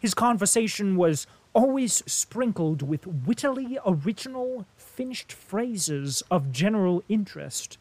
His 0.00 0.12
conversation 0.12 0.96
was 0.96 1.28
always 1.52 2.02
sprinkled 2.04 2.82
with 2.82 3.06
wittily 3.06 3.78
original 3.86 4.66
finished 4.76 5.32
phrases 5.32 6.24
of 6.32 6.50
general 6.50 7.04
interest. 7.08 7.78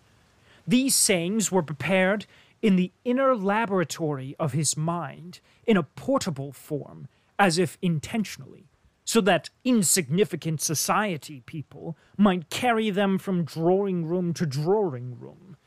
These 0.69 0.95
sayings 0.95 1.51
were 1.51 1.63
prepared 1.63 2.27
in 2.61 2.75
the 2.75 2.91
inner 3.03 3.35
laboratory 3.35 4.35
of 4.37 4.53
his 4.53 4.77
mind 4.77 5.39
in 5.65 5.77
a 5.77 5.81
portable 5.81 6.51
form, 6.51 7.07
as 7.39 7.57
if 7.57 7.79
intentionally, 7.81 8.67
so 9.03 9.19
that 9.21 9.49
insignificant 9.63 10.61
society 10.61 11.41
people 11.47 11.97
might 12.17 12.51
carry 12.51 12.91
them 12.91 13.17
from 13.17 13.45
drawing 13.45 14.05
room 14.05 14.31
to 14.35 14.45
drawing 14.45 15.19
room. 15.19 15.57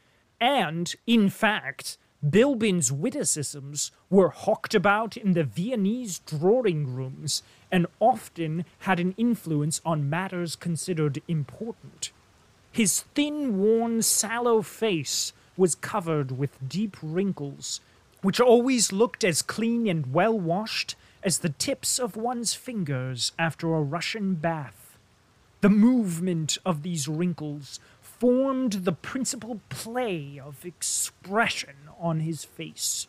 And, 0.40 0.94
in 1.04 1.30
fact, 1.30 1.98
Bilbin's 2.22 2.92
witticisms 2.92 3.90
were 4.08 4.28
hawked 4.28 4.72
about 4.72 5.16
in 5.16 5.32
the 5.32 5.42
Viennese 5.42 6.20
drawing 6.20 6.86
rooms 6.86 7.42
and 7.72 7.88
often 7.98 8.64
had 8.78 9.00
an 9.00 9.16
influence 9.16 9.80
on 9.84 10.08
matters 10.08 10.54
considered 10.54 11.20
important. 11.26 12.12
His 12.72 13.02
thin, 13.14 13.58
worn, 13.58 14.00
sallow 14.00 14.62
face 14.62 15.34
was 15.58 15.74
covered 15.74 16.32
with 16.32 16.66
deep 16.66 16.96
wrinkles, 17.02 17.82
which 18.22 18.40
always 18.40 18.92
looked 18.92 19.22
as 19.22 19.42
clean 19.42 19.86
and 19.86 20.12
well 20.12 20.38
washed 20.38 20.96
as 21.22 21.38
the 21.38 21.50
tips 21.50 21.98
of 21.98 22.16
one's 22.16 22.54
fingers 22.54 23.32
after 23.38 23.74
a 23.74 23.82
Russian 23.82 24.34
bath. 24.34 24.96
The 25.60 25.68
movement 25.68 26.56
of 26.64 26.82
these 26.82 27.06
wrinkles 27.06 27.78
formed 28.00 28.84
the 28.84 28.92
principal 28.92 29.60
play 29.68 30.40
of 30.42 30.64
expression 30.64 31.76
on 32.00 32.20
his 32.20 32.42
face. 32.42 33.06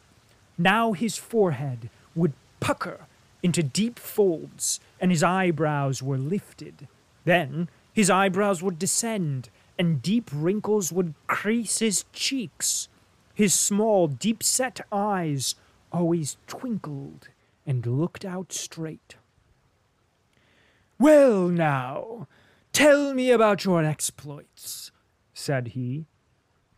Now 0.57 0.91
his 0.91 1.17
forehead 1.17 1.89
would 2.15 2.33
pucker 2.59 3.07
into 3.41 3.63
deep 3.63 3.97
folds, 3.97 4.79
and 4.99 5.09
his 5.09 5.23
eyebrows 5.23 6.03
were 6.03 6.17
lifted. 6.17 6.87
Then 7.25 7.69
his 7.93 8.09
eyebrows 8.09 8.63
would 8.63 8.79
descend, 8.79 9.49
and 9.77 10.01
deep 10.01 10.29
wrinkles 10.33 10.91
would 10.91 11.13
crease 11.27 11.79
his 11.79 12.05
cheeks. 12.11 12.87
His 13.33 13.53
small, 13.53 14.07
deep 14.07 14.43
set 14.43 14.81
eyes 14.91 15.55
always 15.91 16.37
twinkled 16.47 17.29
and 17.65 17.85
looked 17.85 18.25
out 18.25 18.51
straight. 18.51 19.15
Well, 20.99 21.47
now, 21.47 22.27
tell 22.71 23.13
me 23.13 23.31
about 23.31 23.65
your 23.65 23.83
exploits, 23.83 24.91
said 25.33 25.69
he. 25.69 26.05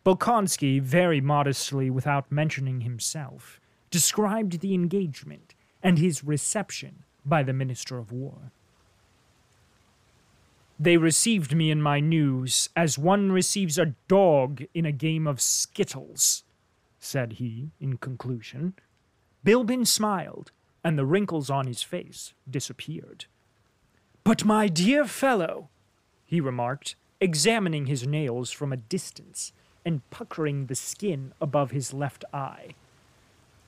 Bolkonsky, 0.06 0.82
very 0.82 1.22
modestly 1.22 1.90
without 1.90 2.32
mentioning 2.32 2.82
himself, 2.82 3.60
described 3.90 4.60
the 4.60 4.74
engagement 4.74 5.56
and 5.82 5.98
his 5.98 6.24
reception 6.24 7.04
by 7.26 7.42
the 7.42 7.54
Minister 7.54 7.98
of 7.98 8.12
War. 8.12 8.52
They 10.80 10.98
received 10.98 11.56
me 11.56 11.72
in 11.72 11.82
my 11.82 12.00
news 12.00 12.70
as 12.76 12.98
one 12.98 13.32
receives 13.32 13.78
a 13.78 13.96
dog 14.08 14.64
in 14.74 14.86
a 14.86 14.92
game 14.92 15.26
of 15.26 15.40
skittles, 15.40 16.44
said 17.00 17.34
he 17.34 17.72
in 17.80 17.98
conclusion. 17.98 18.74
Bilbin 19.46 19.86
smiled, 19.86 20.52
and 20.84 20.98
the 20.98 21.06
wrinkles 21.06 21.50
on 21.50 21.68
his 21.68 21.82
face 21.82 22.34
disappeared. 22.50 23.26
But 24.24 24.44
my 24.44 24.68
dear 24.68 25.06
fellow, 25.06 25.70
he 26.26 26.42
remarked, 26.42 26.96
examining 27.22 27.86
his 27.86 28.06
nails 28.06 28.52
from 28.52 28.74
a 28.74 28.78
distance 28.78 29.54
and 29.86 30.08
puckering 30.10 30.66
the 30.66 30.76
skin 30.76 31.32
above 31.40 31.72
his 31.72 31.94
left 31.94 32.26
eye. 32.34 32.70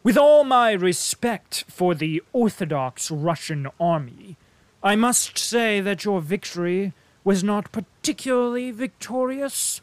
With 0.04 0.18
all 0.18 0.44
my 0.44 0.72
respect 0.72 1.64
for 1.68 1.96
the 1.96 2.22
Orthodox 2.34 3.12
Russian 3.12 3.68
army, 3.80 4.36
I 4.84 4.96
must 4.96 5.40
say 5.40 5.82
that 5.82 6.06
your 6.06 6.22
victory 6.22 6.94
was 7.24 7.44
not 7.44 7.72
particularly 7.72 8.70
victorious. 8.70 9.82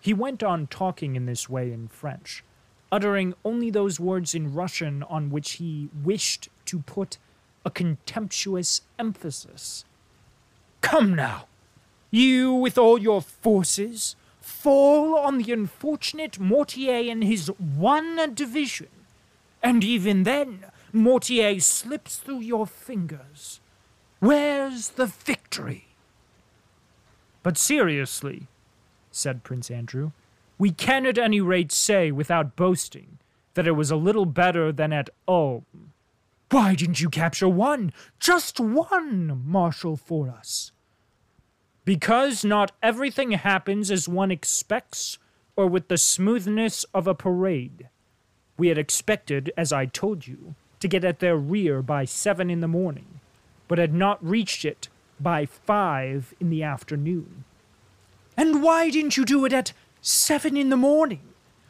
He 0.00 0.12
went 0.12 0.42
on 0.42 0.66
talking 0.66 1.16
in 1.16 1.24
this 1.24 1.48
way 1.48 1.72
in 1.72 1.88
French, 1.88 2.44
uttering 2.92 3.34
only 3.42 3.70
those 3.70 3.98
words 3.98 4.34
in 4.34 4.52
Russian 4.52 5.02
on 5.04 5.30
which 5.30 5.52
he 5.52 5.88
wished 6.04 6.50
to 6.66 6.80
put 6.80 7.16
a 7.64 7.70
contemptuous 7.70 8.82
emphasis. 8.98 9.84
Come 10.82 11.14
now, 11.14 11.46
you 12.10 12.52
with 12.52 12.76
all 12.76 12.98
your 12.98 13.22
forces 13.22 14.14
fall 14.40 15.16
on 15.16 15.38
the 15.38 15.52
unfortunate 15.52 16.38
Mortier 16.38 17.10
and 17.10 17.24
his 17.24 17.48
one 17.58 18.34
division, 18.34 18.88
and 19.62 19.82
even 19.82 20.22
then 20.22 20.66
Mortier 20.92 21.58
slips 21.60 22.18
through 22.18 22.40
your 22.40 22.66
fingers. 22.66 23.60
Where's 24.26 24.88
the 24.88 25.06
victory? 25.06 25.86
But 27.44 27.56
seriously, 27.56 28.48
said 29.12 29.44
Prince 29.44 29.70
Andrew, 29.70 30.10
we 30.58 30.72
can 30.72 31.06
at 31.06 31.16
any 31.16 31.40
rate 31.40 31.70
say 31.70 32.10
without 32.10 32.56
boasting 32.56 33.18
that 33.54 33.68
it 33.68 33.76
was 33.76 33.92
a 33.92 33.94
little 33.94 34.26
better 34.26 34.72
than 34.72 34.92
at 34.92 35.10
Ulm. 35.28 35.92
Why 36.50 36.74
didn't 36.74 37.00
you 37.00 37.08
capture 37.08 37.48
one, 37.48 37.92
just 38.18 38.58
one, 38.58 39.44
Marshal 39.46 39.96
for 39.96 40.28
us? 40.28 40.72
Because 41.84 42.44
not 42.44 42.72
everything 42.82 43.30
happens 43.30 43.92
as 43.92 44.08
one 44.08 44.32
expects 44.32 45.18
or 45.54 45.68
with 45.68 45.86
the 45.86 45.98
smoothness 45.98 46.84
of 46.92 47.06
a 47.06 47.14
parade. 47.14 47.90
We 48.58 48.70
had 48.70 48.78
expected, 48.78 49.52
as 49.56 49.72
I 49.72 49.86
told 49.86 50.26
you, 50.26 50.56
to 50.80 50.88
get 50.88 51.04
at 51.04 51.20
their 51.20 51.36
rear 51.36 51.80
by 51.80 52.06
seven 52.06 52.50
in 52.50 52.58
the 52.58 52.66
morning, 52.66 53.20
but 53.68 53.78
had 53.78 53.94
not 53.94 54.24
reached 54.24 54.64
it 54.64 54.88
by 55.20 55.46
five 55.46 56.34
in 56.40 56.50
the 56.50 56.62
afternoon. 56.62 57.44
And 58.36 58.62
why 58.62 58.90
didn't 58.90 59.16
you 59.16 59.24
do 59.24 59.44
it 59.44 59.52
at 59.52 59.72
seven 60.02 60.56
in 60.56 60.68
the 60.68 60.76
morning? 60.76 61.22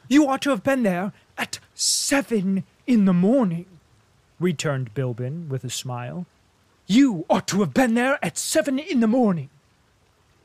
You 0.09 0.29
ought 0.29 0.43
to 0.43 0.51
have 0.51 0.63
been 0.63 0.83
there 0.83 1.13
at 1.39 1.59
seven 1.75 2.65
in 2.87 3.05
the 3.05 3.13
morning, 3.13 3.67
returned 4.39 4.95
Bilbin 4.95 5.49
with 5.49 5.65
a 5.65 5.71
smile. 5.71 6.27
You 6.87 7.25
ought 7.29 7.49
to 7.49 7.61
have 7.61 7.75
been 7.75 7.95
there 7.95 8.19
at 8.25 8.39
seven 8.39 8.79
in 8.79 9.01
the 9.01 9.07
morning. 9.07 9.51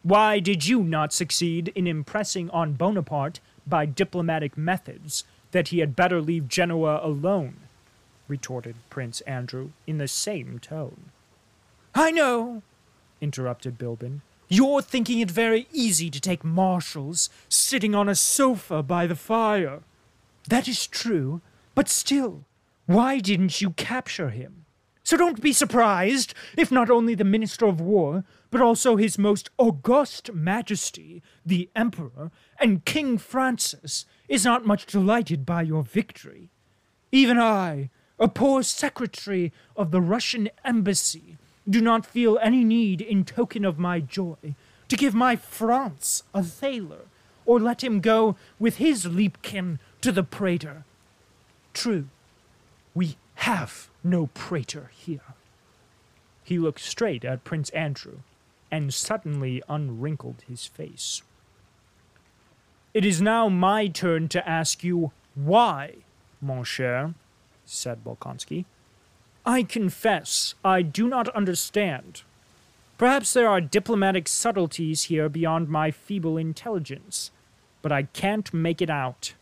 Why 0.03 0.39
did 0.39 0.67
you 0.67 0.81
not 0.81 1.13
succeed 1.13 1.71
in 1.75 1.85
impressing 1.85 2.49
on 2.49 2.73
Bonaparte 2.73 3.39
by 3.67 3.85
diplomatic 3.85 4.57
methods 4.57 5.23
that 5.51 5.67
he 5.67 5.79
had 5.79 5.95
better 5.95 6.21
leave 6.21 6.47
Genoa 6.47 6.99
alone? 7.03 7.57
retorted 8.27 8.75
Prince 8.89 9.21
Andrew 9.21 9.69
in 9.85 9.97
the 9.99 10.07
same 10.07 10.57
tone. 10.57 11.11
I 11.93 12.11
know, 12.11 12.61
interrupted 13.19 13.77
Bilbin. 13.77 14.21
You're 14.47 14.81
thinking 14.81 15.19
it 15.19 15.31
very 15.31 15.67
easy 15.71 16.09
to 16.09 16.19
take 16.19 16.43
marshals 16.43 17.29
sitting 17.49 17.95
on 17.95 18.09
a 18.09 18.15
sofa 18.15 18.83
by 18.83 19.07
the 19.07 19.15
fire. 19.15 19.79
That 20.47 20.67
is 20.67 20.87
true, 20.87 21.41
but 21.75 21.89
still, 21.89 22.45
why 22.85 23.19
didn't 23.19 23.61
you 23.61 23.71
capture 23.71 24.29
him? 24.29 24.65
So 25.03 25.17
don't 25.17 25.41
be 25.41 25.53
surprised 25.53 26.33
if 26.57 26.71
not 26.71 26.89
only 26.89 27.15
the 27.15 27.23
Minister 27.23 27.65
of 27.65 27.81
War, 27.81 28.23
but 28.49 28.61
also 28.61 28.95
His 28.95 29.17
Most 29.17 29.49
August 29.57 30.33
Majesty, 30.33 31.23
the 31.45 31.69
Emperor, 31.75 32.31
and 32.59 32.85
King 32.85 33.17
Francis 33.17 34.05
is 34.29 34.45
not 34.45 34.65
much 34.65 34.85
delighted 34.85 35.45
by 35.45 35.63
your 35.63 35.83
victory. 35.83 36.49
Even 37.11 37.39
I, 37.39 37.89
a 38.19 38.27
poor 38.27 38.63
secretary 38.63 39.51
of 39.75 39.91
the 39.91 40.01
Russian 40.01 40.49
embassy, 40.63 41.37
do 41.71 41.81
not 41.81 42.05
feel 42.05 42.37
any 42.41 42.63
need, 42.63 43.01
in 43.01 43.25
token 43.25 43.65
of 43.65 43.79
my 43.79 43.99
joy, 43.99 44.55
to 44.87 44.95
give 44.95 45.15
my 45.15 45.35
Franz 45.35 46.23
a 46.33 46.43
thaler, 46.43 47.05
or 47.45 47.59
let 47.59 47.83
him 47.83 48.01
go 48.01 48.35
with 48.59 48.77
his 48.77 49.05
Liebchen 49.05 49.79
to 50.01 50.11
the 50.11 50.23
Prater. 50.23 50.83
True, 51.73 52.07
we 52.93 53.15
have 53.35 53.89
no 54.03 54.27
Prater 54.27 54.91
here. 54.93 55.33
He 56.43 56.59
looked 56.59 56.81
straight 56.81 57.23
at 57.25 57.43
Prince 57.43 57.69
Andrew, 57.69 58.19
and 58.69 58.93
suddenly 58.93 59.61
unwrinkled 59.67 60.43
his 60.47 60.65
face. 60.65 61.21
It 62.93 63.05
is 63.05 63.21
now 63.21 63.47
my 63.47 63.87
turn 63.87 64.27
to 64.29 64.47
ask 64.47 64.83
you 64.83 65.11
why, 65.35 65.95
mon 66.41 66.63
cher, 66.63 67.13
said 67.65 68.03
Bolkonsky. 68.03 68.65
I 69.45 69.63
confess 69.63 70.53
I 70.63 70.83
do 70.83 71.07
not 71.07 71.27
understand. 71.29 72.21
Perhaps 72.99 73.33
there 73.33 73.49
are 73.49 73.59
diplomatic 73.59 74.27
subtleties 74.27 75.03
here 75.03 75.29
beyond 75.29 75.67
my 75.67 75.89
feeble 75.89 76.37
intelligence, 76.37 77.31
but 77.81 77.91
I 77.91 78.03
can't 78.03 78.53
make 78.53 78.83
it 78.83 78.89
out. 78.91 79.33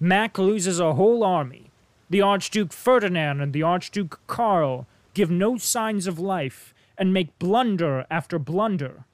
Mack 0.00 0.36
loses 0.36 0.80
a 0.80 0.94
whole 0.94 1.22
army. 1.22 1.70
The 2.10 2.22
Archduke 2.22 2.72
Ferdinand 2.72 3.40
and 3.40 3.52
the 3.52 3.62
Archduke 3.62 4.18
Karl 4.26 4.86
give 5.14 5.30
no 5.30 5.56
signs 5.58 6.08
of 6.08 6.18
life 6.18 6.74
and 6.98 7.12
make 7.12 7.38
blunder 7.38 8.04
after 8.10 8.40
blunder. 8.40 9.04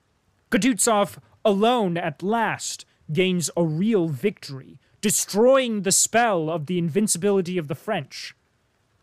Kutuzov 0.51 1.19
alone 1.45 1.99
at 1.99 2.23
last 2.23 2.87
gains 3.13 3.51
a 3.55 3.65
real 3.65 4.09
victory, 4.09 4.79
destroying 5.03 5.83
the 5.83 5.93
spell 5.93 6.49
of 6.49 6.67
the 6.67 6.79
invincibility 6.79 7.59
of 7.59 7.69
the 7.69 7.75
French 7.75 8.35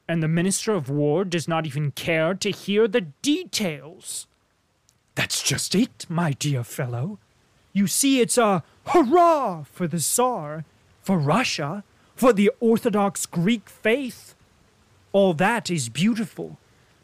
and 0.09 0.23
the 0.23 0.27
Minister 0.27 0.73
of 0.73 0.89
War 0.89 1.23
does 1.23 1.47
not 1.47 1.67
even 1.67 1.91
care 1.91 2.33
to 2.33 2.49
hear 2.49 2.87
the 2.87 3.01
details. 3.21 4.25
That's 5.13 5.43
just 5.43 5.75
it, 5.75 6.07
my 6.09 6.31
dear 6.31 6.63
fellow. 6.63 7.19
You 7.73 7.85
see, 7.85 8.19
it's 8.19 8.37
a 8.37 8.63
hurrah 8.87 9.65
for 9.71 9.87
the 9.87 9.99
Tsar, 9.99 10.65
for 11.03 11.19
Russia, 11.19 11.83
for 12.15 12.33
the 12.33 12.49
Orthodox 12.59 13.27
Greek 13.27 13.69
faith. 13.69 14.33
All 15.11 15.35
that 15.35 15.69
is 15.69 15.89
beautiful. 15.89 16.57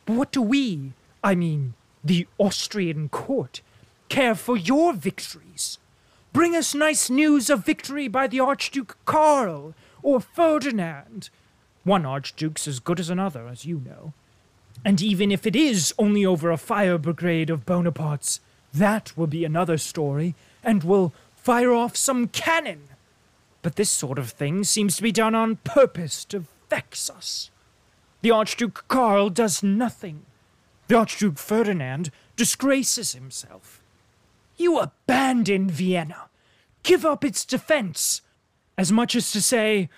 But 0.07 0.15
what 0.15 0.31
do 0.31 0.41
we, 0.41 0.93
I 1.23 1.35
mean, 1.35 1.75
the 2.03 2.27
Austrian 2.39 3.09
court, 3.09 3.61
care 4.09 4.33
for 4.33 4.57
your 4.57 4.93
victories? 4.93 5.77
Bring 6.33 6.55
us 6.55 6.73
nice 6.73 7.11
news 7.11 7.51
of 7.51 7.63
victory 7.63 8.07
by 8.07 8.25
the 8.25 8.39
Archduke 8.39 8.97
Karl 9.05 9.75
or 10.01 10.19
Ferdinand 10.19 11.29
one 11.85 12.05
archduke's 12.05 12.67
as 12.67 12.81
good 12.81 12.99
as 12.99 13.09
another, 13.09 13.47
as 13.47 13.63
you 13.65 13.81
know. 13.85 14.11
And 14.83 15.01
even 15.01 15.31
if 15.31 15.47
it 15.47 15.55
is 15.55 15.93
only 15.97 16.25
over 16.25 16.51
a 16.51 16.57
fire 16.57 16.97
brigade 16.97 17.49
of 17.49 17.65
Bonaparte's, 17.65 18.41
that 18.73 19.15
will 19.15 19.27
be 19.27 19.45
another 19.45 19.77
story, 19.77 20.35
and 20.61 20.83
will 20.83 21.13
fire 21.37 21.71
off 21.71 21.95
some 21.95 22.27
cannon. 22.27 22.89
But 23.61 23.77
this 23.77 23.89
sort 23.89 24.19
of 24.19 24.31
thing 24.31 24.63
seems 24.63 24.97
to 24.97 25.03
be 25.03 25.11
done 25.11 25.33
on 25.33 25.57
purpose 25.57 26.25
to 26.25 26.43
vex 26.69 27.09
us. 27.09 27.51
The 28.21 28.31
Archduke 28.31 28.85
Karl 28.87 29.29
does 29.29 29.63
nothing. 29.63 30.25
The 30.87 30.97
Archduke 30.97 31.37
Ferdinand 31.37 32.11
disgraces 32.35 33.13
himself. 33.13 33.81
You 34.57 34.79
abandon 34.79 35.69
Vienna, 35.69 36.29
give 36.83 37.05
up 37.05 37.23
its 37.23 37.45
defense, 37.45 38.21
as 38.77 38.91
much 38.91 39.15
as 39.15 39.31
to 39.31 39.41
say, 39.41 39.89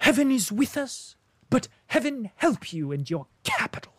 Heaven 0.00 0.30
is 0.30 0.50
with 0.50 0.76
us, 0.76 1.14
but 1.50 1.68
heaven 1.86 2.30
help 2.36 2.72
you 2.72 2.92
and 2.92 3.08
your 3.08 3.26
capital. 3.44 3.92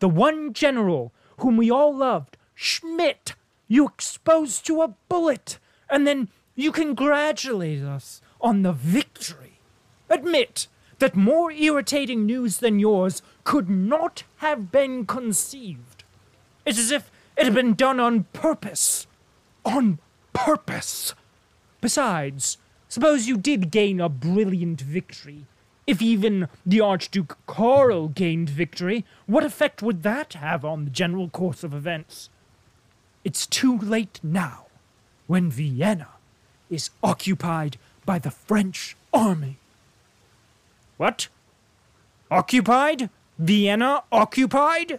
The 0.00 0.08
one 0.08 0.52
general 0.52 1.12
whom 1.38 1.56
we 1.56 1.70
all 1.70 1.94
loved, 1.94 2.36
Schmidt, 2.54 3.34
you 3.68 3.86
exposed 3.86 4.66
to 4.66 4.82
a 4.82 4.94
bullet, 5.08 5.58
and 5.88 6.06
then 6.06 6.28
you 6.54 6.72
congratulate 6.72 7.82
us 7.82 8.20
on 8.40 8.62
the 8.62 8.72
victory. 8.72 9.60
Admit 10.08 10.66
that 10.98 11.14
more 11.14 11.50
irritating 11.52 12.26
news 12.26 12.58
than 12.58 12.78
yours 12.78 13.22
could 13.44 13.68
not 13.68 14.24
have 14.36 14.72
been 14.72 15.06
conceived. 15.06 16.04
It's 16.64 16.78
as 16.78 16.90
if 16.90 17.10
it 17.36 17.44
had 17.44 17.54
been 17.54 17.74
done 17.74 18.00
on 18.00 18.24
purpose. 18.32 19.06
On 19.64 19.98
purpose. 20.32 21.14
Besides, 21.80 22.58
Suppose 22.90 23.28
you 23.28 23.36
did 23.36 23.70
gain 23.70 24.00
a 24.00 24.08
brilliant 24.08 24.80
victory. 24.80 25.46
If 25.86 26.02
even 26.02 26.48
the 26.66 26.80
Archduke 26.80 27.38
Karl 27.46 28.08
gained 28.08 28.50
victory, 28.50 29.04
what 29.26 29.44
effect 29.44 29.80
would 29.80 30.02
that 30.02 30.32
have 30.32 30.64
on 30.64 30.84
the 30.84 30.90
general 30.90 31.28
course 31.28 31.62
of 31.62 31.72
events? 31.72 32.30
It's 33.22 33.46
too 33.46 33.78
late 33.78 34.18
now, 34.24 34.66
when 35.28 35.52
Vienna 35.52 36.08
is 36.68 36.90
occupied 37.00 37.78
by 38.04 38.18
the 38.18 38.32
French 38.32 38.96
army. 39.14 39.58
What? 40.96 41.28
Occupied? 42.28 43.08
Vienna 43.38 44.02
occupied? 44.10 44.98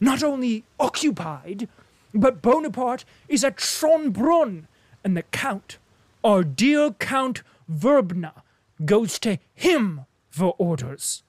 Not 0.00 0.22
only 0.22 0.64
occupied, 0.78 1.68
but 2.14 2.40
Bonaparte 2.40 3.04
is 3.28 3.44
at 3.44 3.58
Schönbrunn, 3.58 4.62
and 5.04 5.14
the 5.18 5.22
Count, 5.24 5.76
our 6.22 6.42
dear 6.44 6.90
Count 6.92 7.42
Verbna, 7.70 8.42
goes 8.84 9.18
to 9.20 9.38
him 9.54 10.06
for 10.28 10.54
orders. 10.58 11.22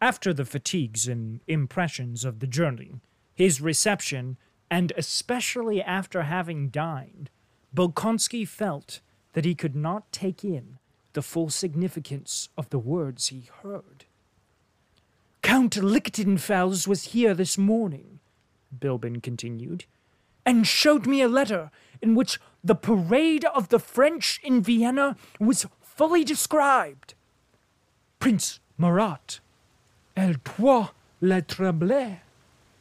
After 0.00 0.32
the 0.32 0.44
fatigues 0.44 1.06
and 1.06 1.40
impressions 1.46 2.24
of 2.24 2.40
the 2.40 2.46
journey, 2.46 3.00
his 3.34 3.60
reception, 3.60 4.36
and 4.70 4.92
especially 4.96 5.82
after 5.82 6.22
having 6.22 6.68
dined, 6.68 7.30
Bolkonsky 7.74 8.46
felt 8.46 9.00
that 9.32 9.44
he 9.44 9.54
could 9.54 9.76
not 9.76 10.10
take 10.12 10.44
in 10.44 10.78
the 11.12 11.22
full 11.22 11.50
significance 11.50 12.48
of 12.56 12.70
the 12.70 12.78
words 12.78 13.28
he 13.28 13.48
heard. 13.62 14.04
Count 15.42 15.74
Lichtenfels 15.74 16.86
was 16.86 17.04
here 17.04 17.34
this 17.34 17.58
morning, 17.58 18.20
Bilbin 18.76 19.22
continued, 19.22 19.84
and 20.46 20.66
showed 20.66 21.06
me 21.06 21.20
a 21.20 21.28
letter 21.28 21.70
in 22.00 22.14
which 22.14 22.38
the 22.62 22.74
parade 22.74 23.44
of 23.44 23.68
the 23.68 23.78
French 23.78 24.40
in 24.42 24.62
Vienna 24.62 25.16
was 25.38 25.66
fully 25.80 26.24
described. 26.24 27.14
Prince 28.18 28.60
Murat, 28.76 29.40
El 30.16 30.34
Trois 30.44 30.88
Le 31.20 31.42
Tremblay. 31.42 32.20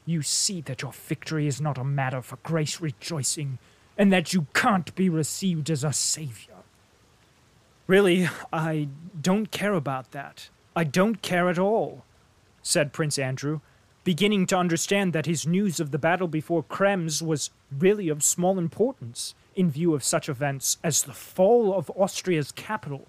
You 0.05 0.21
see 0.21 0.61
that 0.61 0.81
your 0.81 0.91
victory 0.91 1.47
is 1.47 1.61
not 1.61 1.77
a 1.77 1.83
matter 1.83 2.21
for 2.21 2.37
grace 2.37 2.81
rejoicing, 2.81 3.57
and 3.97 4.11
that 4.11 4.33
you 4.33 4.47
can't 4.53 4.93
be 4.95 5.09
received 5.09 5.69
as 5.69 5.83
a 5.83 5.93
savior. 5.93 6.55
Really, 7.87 8.29
I 8.51 8.87
don't 9.19 9.51
care 9.51 9.73
about 9.73 10.11
that. 10.11 10.49
I 10.75 10.83
don't 10.83 11.21
care 11.21 11.49
at 11.49 11.59
all, 11.59 12.05
said 12.61 12.93
Prince 12.93 13.19
Andrew, 13.19 13.61
beginning 14.03 14.45
to 14.47 14.57
understand 14.57 15.13
that 15.13 15.25
his 15.25 15.45
news 15.45 15.79
of 15.79 15.91
the 15.91 15.97
battle 15.97 16.27
before 16.27 16.63
Krems 16.63 17.21
was 17.21 17.49
really 17.77 18.09
of 18.09 18.23
small 18.23 18.57
importance 18.57 19.35
in 19.59 19.69
view 19.69 19.93
of 19.93 20.05
such 20.05 20.29
events 20.29 20.77
as 20.85 21.03
the 21.03 21.13
fall 21.13 21.77
of 21.77 21.91
Austria's 21.93 22.53
capital. 22.53 23.07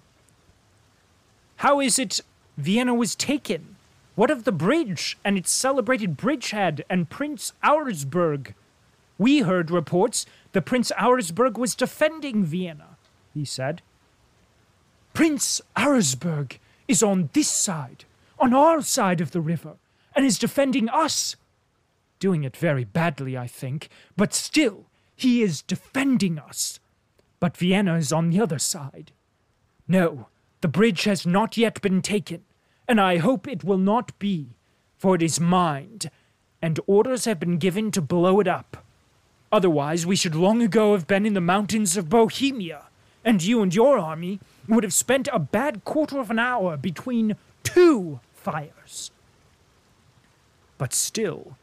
How 1.57 1.79
is 1.79 1.97
it 1.97 2.19
Vienna 2.57 2.93
was 2.93 3.15
taken? 3.15 3.77
What 4.15 4.29
of 4.29 4.43
the 4.43 4.51
bridge 4.51 5.17
and 5.23 5.37
its 5.37 5.49
celebrated 5.49 6.17
bridgehead 6.17 6.83
and 6.89 7.09
Prince 7.09 7.53
Auersperg? 7.63 8.53
We 9.17 9.39
heard 9.39 9.71
reports 9.71 10.25
that 10.51 10.63
Prince 10.63 10.91
Auersperg 10.97 11.57
was 11.57 11.73
defending 11.73 12.43
Vienna, 12.43 12.97
he 13.33 13.45
said. 13.45 13.81
Prince 15.13 15.61
Auersperg 15.77 16.57
is 16.85 17.01
on 17.01 17.29
this 17.31 17.49
side, 17.49 18.03
on 18.37 18.53
our 18.53 18.81
side 18.81 19.21
of 19.21 19.31
the 19.31 19.39
river, 19.39 19.75
and 20.13 20.25
is 20.25 20.37
defending 20.37 20.89
us. 20.89 21.37
Doing 22.19 22.43
it 22.43 22.57
very 22.57 22.83
badly, 22.83 23.37
I 23.37 23.47
think, 23.47 23.87
but 24.17 24.33
still, 24.33 24.87
he 25.21 25.43
is 25.43 25.61
defending 25.61 26.39
us. 26.39 26.79
But 27.39 27.57
Vienna 27.57 27.95
is 27.95 28.11
on 28.11 28.29
the 28.29 28.41
other 28.41 28.59
side. 28.59 29.11
No, 29.87 30.27
the 30.61 30.67
bridge 30.67 31.03
has 31.03 31.25
not 31.25 31.57
yet 31.57 31.81
been 31.81 32.01
taken, 32.01 32.41
and 32.87 32.99
I 32.99 33.17
hope 33.17 33.47
it 33.47 33.63
will 33.63 33.77
not 33.77 34.17
be, 34.19 34.49
for 34.97 35.15
it 35.15 35.21
is 35.21 35.39
mined, 35.39 36.09
and 36.61 36.79
orders 36.87 37.25
have 37.25 37.39
been 37.39 37.57
given 37.57 37.91
to 37.91 38.01
blow 38.01 38.39
it 38.39 38.47
up. 38.47 38.83
Otherwise, 39.51 40.05
we 40.05 40.15
should 40.15 40.35
long 40.35 40.61
ago 40.61 40.93
have 40.93 41.07
been 41.07 41.25
in 41.25 41.33
the 41.33 41.41
mountains 41.41 41.97
of 41.97 42.09
Bohemia, 42.09 42.83
and 43.23 43.43
you 43.43 43.61
and 43.61 43.75
your 43.75 43.99
army 43.99 44.39
would 44.67 44.83
have 44.83 44.93
spent 44.93 45.27
a 45.31 45.39
bad 45.39 45.83
quarter 45.85 46.19
of 46.19 46.31
an 46.31 46.39
hour 46.39 46.77
between 46.77 47.35
two 47.63 48.19
fires. 48.33 49.11
But 50.77 50.93
still, 50.93 51.57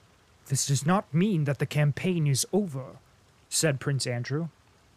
this 0.46 0.66
does 0.66 0.86
not 0.86 1.12
mean 1.12 1.44
that 1.44 1.58
the 1.58 1.66
campaign 1.66 2.26
is 2.26 2.46
over, 2.52 2.98
said 3.48 3.80
Prince 3.80 4.06
Andrew. 4.06 4.48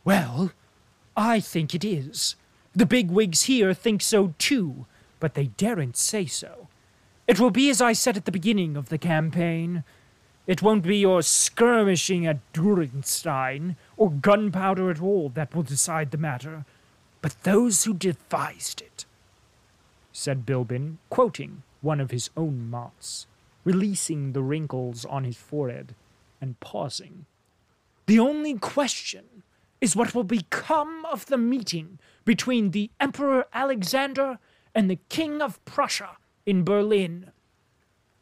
Well, 0.04 0.52
I 1.16 1.40
think 1.40 1.76
it 1.76 1.86
is. 1.86 2.36
The 2.74 2.86
big 2.86 3.12
wigs 3.12 3.44
here 3.44 3.74
think 3.74 4.02
so 4.02 4.34
too, 4.38 4.86
but 5.20 5.34
they 5.34 5.48
daren't 5.48 5.98
say 5.98 6.26
so. 6.26 6.68
It 7.28 7.40
will 7.40 7.52
be 7.52 7.70
as 7.70 7.82
I 7.82 7.94
said 7.94 8.18
at 8.18 8.26
the 8.26 8.32
beginning 8.32 8.76
of 8.76 8.90
the 8.90 8.98
campaign. 8.98 9.84
It 10.48 10.62
won't 10.62 10.84
be 10.84 10.98
your 10.98 11.22
skirmishing 11.22 12.26
at 12.26 12.40
Durenstein 12.54 13.76
or 13.96 14.10
gunpowder 14.10 14.90
at 14.90 15.02
all 15.02 15.30
that 15.30 15.54
will 15.54 15.64
decide 15.64 16.12
the 16.12 16.18
matter, 16.18 16.66
but 17.22 17.44
those 17.44 17.84
who 17.84 17.94
devised 17.94 18.82
it, 18.82 19.06
said 20.12 20.46
Bilbin, 20.46 20.98
quoting 21.10 21.64
one 21.82 22.00
of 22.00 22.12
his 22.12 22.30
own 22.36 22.70
mots, 22.70 23.28
releasing 23.64 24.34
the 24.34 24.42
wrinkles 24.42 25.06
on 25.06 25.24
his 25.24 25.38
forehead 25.38 25.94
and 26.42 26.60
pausing. 26.60 27.26
The 28.06 28.20
only 28.20 28.58
question 28.58 29.44
is 29.80 29.96
what 29.96 30.14
will 30.14 30.24
become 30.24 31.06
of 31.06 31.26
the 31.26 31.38
meeting 31.38 32.00
between 32.26 32.72
the 32.72 32.92
Emperor 33.00 33.46
Alexander 33.54 34.40
and 34.76 34.90
the 34.90 35.00
King 35.10 35.42
of 35.42 35.64
Prussia 35.66 36.18
in 36.46 36.64
Berlin. 36.64 37.32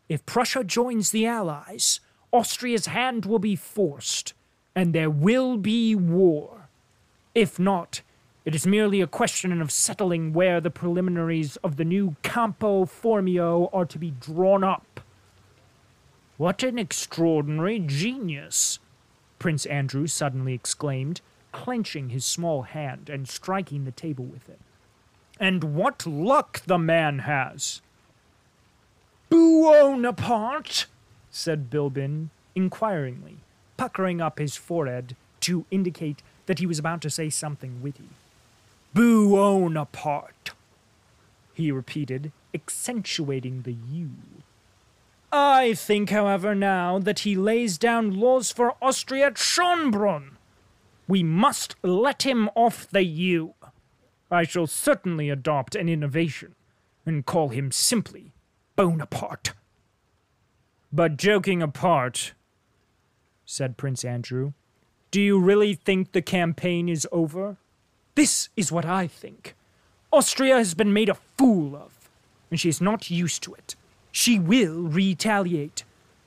If 0.07 0.25
Prussia 0.25 0.63
joins 0.63 1.11
the 1.11 1.25
Allies, 1.25 1.99
Austria's 2.31 2.87
hand 2.87 3.25
will 3.25 3.39
be 3.39 3.55
forced, 3.55 4.33
and 4.75 4.93
there 4.93 5.09
will 5.09 5.57
be 5.57 5.95
war. 5.95 6.69
If 7.35 7.59
not, 7.59 8.01
it 8.45 8.55
is 8.55 8.65
merely 8.65 9.01
a 9.01 9.07
question 9.07 9.61
of 9.61 9.71
settling 9.71 10.33
where 10.33 10.61
the 10.61 10.71
preliminaries 10.71 11.57
of 11.57 11.75
the 11.75 11.85
new 11.85 12.15
Campo 12.23 12.85
Formio 12.85 13.69
are 13.73 13.85
to 13.85 13.99
be 13.99 14.11
drawn 14.11 14.63
up. 14.63 15.01
What 16.37 16.63
an 16.63 16.79
extraordinary 16.79 17.79
genius! 17.79 18.79
Prince 19.39 19.65
Andrew 19.65 20.06
suddenly 20.06 20.54
exclaimed, 20.54 21.21
clenching 21.52 22.10
his 22.10 22.25
small 22.25 22.63
hand 22.63 23.10
and 23.10 23.28
striking 23.28 23.86
the 23.86 23.91
table 23.91 24.25
with 24.25 24.47
it. 24.49 24.60
And 25.39 25.75
what 25.75 26.06
luck 26.06 26.62
the 26.65 26.78
man 26.78 27.19
has! 27.19 27.82
Buonaparte, 29.32 30.86
said 31.32 31.69
Bilbin 31.69 32.30
inquiringly, 32.56 33.38
puckering 33.78 34.19
up 34.19 34.38
his 34.39 34.58
forehead 34.58 35.15
to 35.41 35.65
indicate 35.71 36.21
that 36.45 36.60
he 36.60 36.65
was 36.65 36.80
about 36.80 37.02
to 37.02 37.10
say 37.10 37.30
something 37.30 37.82
witty. 37.82 38.10
Buonaparte, 38.93 40.52
he 41.54 41.71
repeated, 41.71 42.32
accentuating 42.54 43.62
the 43.62 43.75
U. 43.91 44.10
I 45.31 45.73
think, 45.75 46.09
however, 46.09 46.55
now 46.55 46.97
that 46.99 47.19
he 47.19 47.35
lays 47.35 47.77
down 47.77 48.19
laws 48.19 48.51
for 48.51 48.75
Austria 48.81 49.27
at 49.27 49.35
Schönbrunn. 49.35 50.31
We 51.07 51.23
must 51.23 51.75
let 51.83 52.23
him 52.23 52.49
off 52.55 52.87
the 52.89 53.03
U. 53.03 53.53
I 54.31 54.43
shall 54.43 54.67
certainly 54.67 55.29
adopt 55.29 55.75
an 55.75 55.89
innovation 55.89 56.55
and 57.05 57.25
call 57.25 57.49
him 57.49 57.71
simply 57.71 58.33
Bonaparte. 58.75 59.53
But 60.91 61.17
joking 61.17 61.61
apart, 61.61 62.33
said 63.45 63.77
Prince 63.77 64.03
Andrew, 64.03 64.53
do 65.11 65.21
you 65.21 65.39
really 65.39 65.73
think 65.73 66.11
the 66.11 66.21
campaign 66.21 66.87
is 66.87 67.07
over? 67.11 67.57
This 68.15 68.49
is 68.55 68.71
what 68.71 68.85
I 68.85 69.07
think. 69.07 69.55
Austria 70.11 70.57
has 70.57 70.73
been 70.73 70.93
made 70.93 71.09
a 71.09 71.17
fool 71.37 71.75
of, 71.75 72.09
and 72.49 72.59
she 72.59 72.69
is 72.69 72.81
not 72.81 73.09
used 73.09 73.43
to 73.43 73.53
it. 73.53 73.75
She 74.12 74.39
will 74.39 74.84
retaliate, 74.84 75.84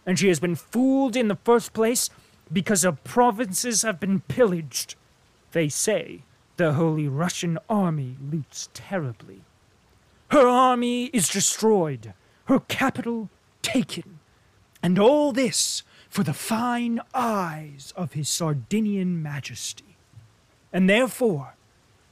and 0.07 0.19
she 0.19 0.29
has 0.29 0.41
been 0.41 0.55
fooled 0.55 1.17
in 1.17 1.29
the 1.29 1.39
first 1.45 1.73
place 1.73 2.11
because 2.53 2.83
her 2.83 2.93
provinces 2.93 3.83
have 3.83 3.99
been 3.99 4.21
pillaged. 4.21 4.95
They 5.53 5.69
say 5.69 6.23
the 6.57 6.75
Holy 6.75 7.09
Russian 7.09 7.59
army 7.69 8.17
loots 8.21 8.69
terribly. 8.75 9.43
Her 10.31 10.47
army 10.47 11.07
is 11.07 11.29
destroyed, 11.29 12.15
her 12.47 12.61
capital 12.61 13.31
taken, 13.63 14.19
and 14.83 14.99
all 14.99 15.33
this 15.33 15.83
for 16.09 16.23
the 16.23 16.35
fine 16.35 17.01
eyes 17.15 17.93
of 17.97 18.13
his 18.13 18.29
Sardinian 18.29 19.23
Majesty. 19.23 19.97
And 20.73 20.89
therefore, 20.89 21.55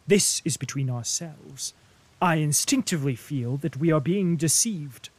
this 0.07 0.43
is 0.45 0.57
between 0.57 0.91
ourselves. 0.91 1.75
I 2.21 2.37
instinctively 2.37 3.15
feel 3.15 3.57
that 3.59 3.77
we 3.77 3.93
are 3.93 4.01
being 4.01 4.37
deceived. 4.37 5.11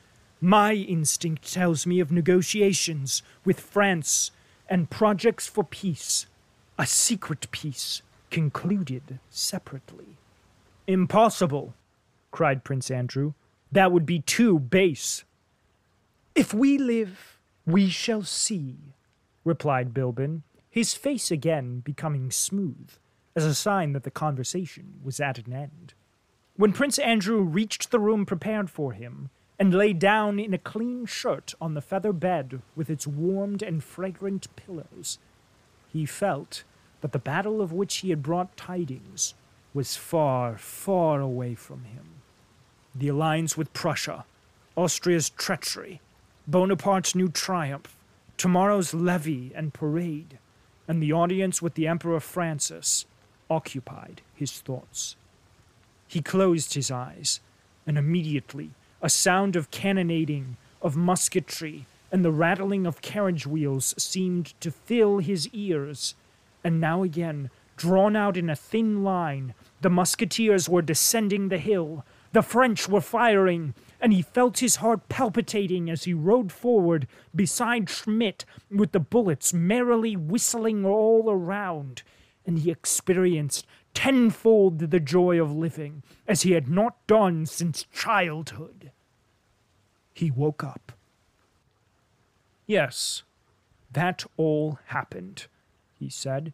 My 0.43 0.73
instinct 0.73 1.53
tells 1.53 1.85
me 1.85 1.99
of 1.99 2.11
negotiations 2.11 3.21
with 3.45 3.59
France 3.59 4.31
and 4.67 4.89
projects 4.89 5.47
for 5.47 5.63
peace, 5.63 6.25
a 6.79 6.87
secret 6.87 7.51
peace 7.51 8.01
concluded 8.31 9.19
separately. 9.29 10.17
Impossible, 10.87 11.75
cried 12.31 12.63
Prince 12.63 12.89
Andrew. 12.89 13.33
That 13.71 13.91
would 13.91 14.05
be 14.05 14.19
too 14.19 14.57
base. 14.57 15.23
If 16.33 16.55
we 16.55 16.79
live, 16.79 17.37
we 17.67 17.89
shall 17.89 18.23
see, 18.23 18.77
replied 19.45 19.93
Bilbin, 19.93 20.41
his 20.71 20.95
face 20.95 21.29
again 21.29 21.81
becoming 21.81 22.31
smooth, 22.31 22.89
as 23.35 23.45
a 23.45 23.53
sign 23.53 23.93
that 23.93 24.03
the 24.03 24.09
conversation 24.11 24.95
was 25.03 25.19
at 25.19 25.37
an 25.37 25.53
end. 25.53 25.93
When 26.55 26.73
Prince 26.73 26.97
Andrew 26.97 27.41
reached 27.41 27.91
the 27.91 27.99
room 27.99 28.25
prepared 28.25 28.69
for 28.69 28.93
him, 28.93 29.29
and 29.61 29.75
lay 29.75 29.93
down 29.93 30.39
in 30.39 30.55
a 30.55 30.57
clean 30.57 31.05
shirt 31.05 31.53
on 31.61 31.75
the 31.75 31.81
feather 31.83 32.11
bed 32.11 32.63
with 32.75 32.89
its 32.89 33.05
warmed 33.05 33.61
and 33.61 33.83
fragrant 33.83 34.47
pillows, 34.55 35.19
he 35.93 36.03
felt 36.03 36.63
that 37.01 37.11
the 37.11 37.19
battle 37.19 37.61
of 37.61 37.71
which 37.71 37.97
he 37.97 38.09
had 38.09 38.23
brought 38.23 38.57
tidings 38.57 39.35
was 39.71 39.95
far, 39.95 40.57
far 40.57 41.21
away 41.21 41.53
from 41.53 41.83
him. 41.83 42.23
The 42.95 43.09
alliance 43.09 43.55
with 43.55 43.71
Prussia, 43.71 44.25
Austria's 44.75 45.29
treachery, 45.29 46.01
Bonaparte's 46.47 47.13
new 47.13 47.29
triumph, 47.29 47.95
tomorrow's 48.37 48.95
levee 48.95 49.51
and 49.53 49.75
parade, 49.75 50.39
and 50.87 51.03
the 51.03 51.13
audience 51.13 51.61
with 51.61 51.75
the 51.75 51.87
Emperor 51.87 52.19
Francis 52.19 53.05
occupied 53.47 54.23
his 54.33 54.59
thoughts. 54.59 55.17
He 56.07 56.19
closed 56.19 56.73
his 56.73 56.89
eyes, 56.89 57.41
and 57.85 57.95
immediately 57.95 58.71
a 59.01 59.09
sound 59.09 59.55
of 59.55 59.71
cannonading, 59.71 60.57
of 60.81 60.95
musketry, 60.95 61.85
and 62.11 62.23
the 62.23 62.31
rattling 62.31 62.85
of 62.85 63.01
carriage 63.01 63.47
wheels 63.47 63.95
seemed 63.97 64.59
to 64.59 64.71
fill 64.71 65.19
his 65.19 65.47
ears. 65.49 66.13
And 66.63 66.79
now 66.79 67.03
again, 67.03 67.49
drawn 67.77 68.15
out 68.15 68.37
in 68.37 68.49
a 68.49 68.55
thin 68.55 69.03
line, 69.03 69.53
the 69.81 69.89
musketeers 69.89 70.69
were 70.69 70.81
descending 70.81 71.49
the 71.49 71.57
hill. 71.57 72.05
The 72.33 72.41
French 72.41 72.87
were 72.87 73.01
firing, 73.01 73.73
and 73.99 74.13
he 74.13 74.21
felt 74.21 74.59
his 74.59 74.77
heart 74.77 75.09
palpitating 75.09 75.89
as 75.89 76.03
he 76.03 76.13
rode 76.13 76.51
forward 76.51 77.07
beside 77.35 77.89
Schmidt 77.89 78.45
with 78.69 78.91
the 78.91 78.99
bullets 78.99 79.53
merrily 79.53 80.15
whistling 80.15 80.85
all 80.85 81.29
around. 81.29 82.03
And 82.45 82.59
he 82.59 82.71
experienced 82.71 83.65
tenfold 83.93 84.79
the 84.79 84.99
joy 84.99 85.41
of 85.41 85.51
living, 85.51 86.03
as 86.27 86.43
he 86.43 86.51
had 86.53 86.69
not 86.69 87.05
done 87.07 87.45
since 87.45 87.85
childhood. 87.93 88.91
He 90.13 90.31
woke 90.31 90.63
up. 90.63 90.93
Yes, 92.65 93.23
that 93.91 94.25
all 94.37 94.79
happened, 94.87 95.47
he 95.93 96.09
said, 96.09 96.53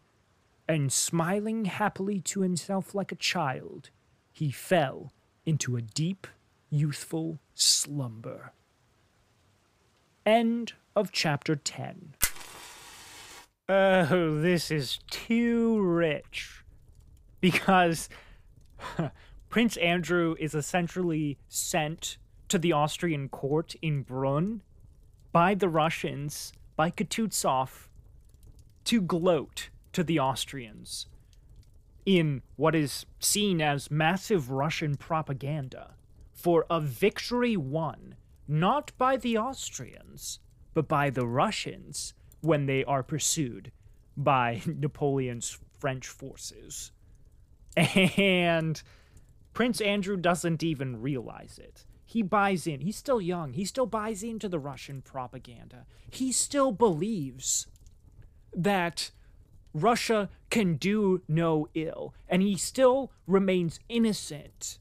and 0.68 0.92
smiling 0.92 1.66
happily 1.66 2.20
to 2.20 2.40
himself 2.40 2.94
like 2.94 3.12
a 3.12 3.16
child, 3.16 3.90
he 4.32 4.50
fell 4.50 5.12
into 5.46 5.76
a 5.76 5.82
deep, 5.82 6.26
youthful 6.70 7.38
slumber. 7.54 8.52
End 10.26 10.74
of 10.94 11.10
chapter 11.12 11.56
10. 11.56 12.14
Oh, 13.68 14.40
this 14.40 14.70
is 14.70 14.98
too 15.10 15.80
rich. 15.82 16.64
Because 17.40 18.08
Prince 19.50 19.76
Andrew 19.76 20.34
is 20.40 20.54
essentially 20.54 21.38
sent 21.48 22.16
to 22.48 22.58
the 22.58 22.72
Austrian 22.72 23.28
court 23.28 23.74
in 23.82 24.02
Brunn 24.02 24.62
by 25.32 25.54
the 25.54 25.68
Russians, 25.68 26.52
by 26.76 26.90
Kutuzov, 26.90 27.88
to 28.84 29.02
gloat 29.02 29.68
to 29.92 30.02
the 30.02 30.18
Austrians 30.18 31.06
in 32.06 32.40
what 32.56 32.74
is 32.74 33.04
seen 33.20 33.60
as 33.60 33.90
massive 33.90 34.50
Russian 34.50 34.96
propaganda 34.96 35.94
for 36.32 36.64
a 36.70 36.80
victory 36.80 37.54
won 37.54 38.14
not 38.50 38.92
by 38.96 39.18
the 39.18 39.36
Austrians, 39.36 40.40
but 40.72 40.88
by 40.88 41.10
the 41.10 41.26
Russians 41.26 42.14
when 42.40 42.66
they 42.66 42.84
are 42.84 43.02
pursued 43.02 43.72
by 44.16 44.62
Napoleon's 44.66 45.58
French 45.78 46.06
forces. 46.06 46.92
And 47.76 48.82
Prince 49.52 49.80
Andrew 49.80 50.16
doesn't 50.16 50.62
even 50.62 51.00
realize 51.00 51.58
it. 51.62 51.84
He 52.04 52.22
buys 52.22 52.66
in. 52.66 52.80
He's 52.80 52.96
still 52.96 53.20
young. 53.20 53.52
He 53.52 53.64
still 53.64 53.86
buys 53.86 54.22
into 54.22 54.48
the 54.48 54.58
Russian 54.58 55.02
propaganda. 55.02 55.84
He 56.10 56.32
still 56.32 56.72
believes 56.72 57.66
that 58.54 59.10
Russia 59.74 60.30
can 60.50 60.76
do 60.76 61.22
no 61.28 61.68
ill, 61.74 62.14
and 62.28 62.40
he 62.40 62.56
still 62.56 63.12
remains 63.26 63.78
innocent 63.88 64.78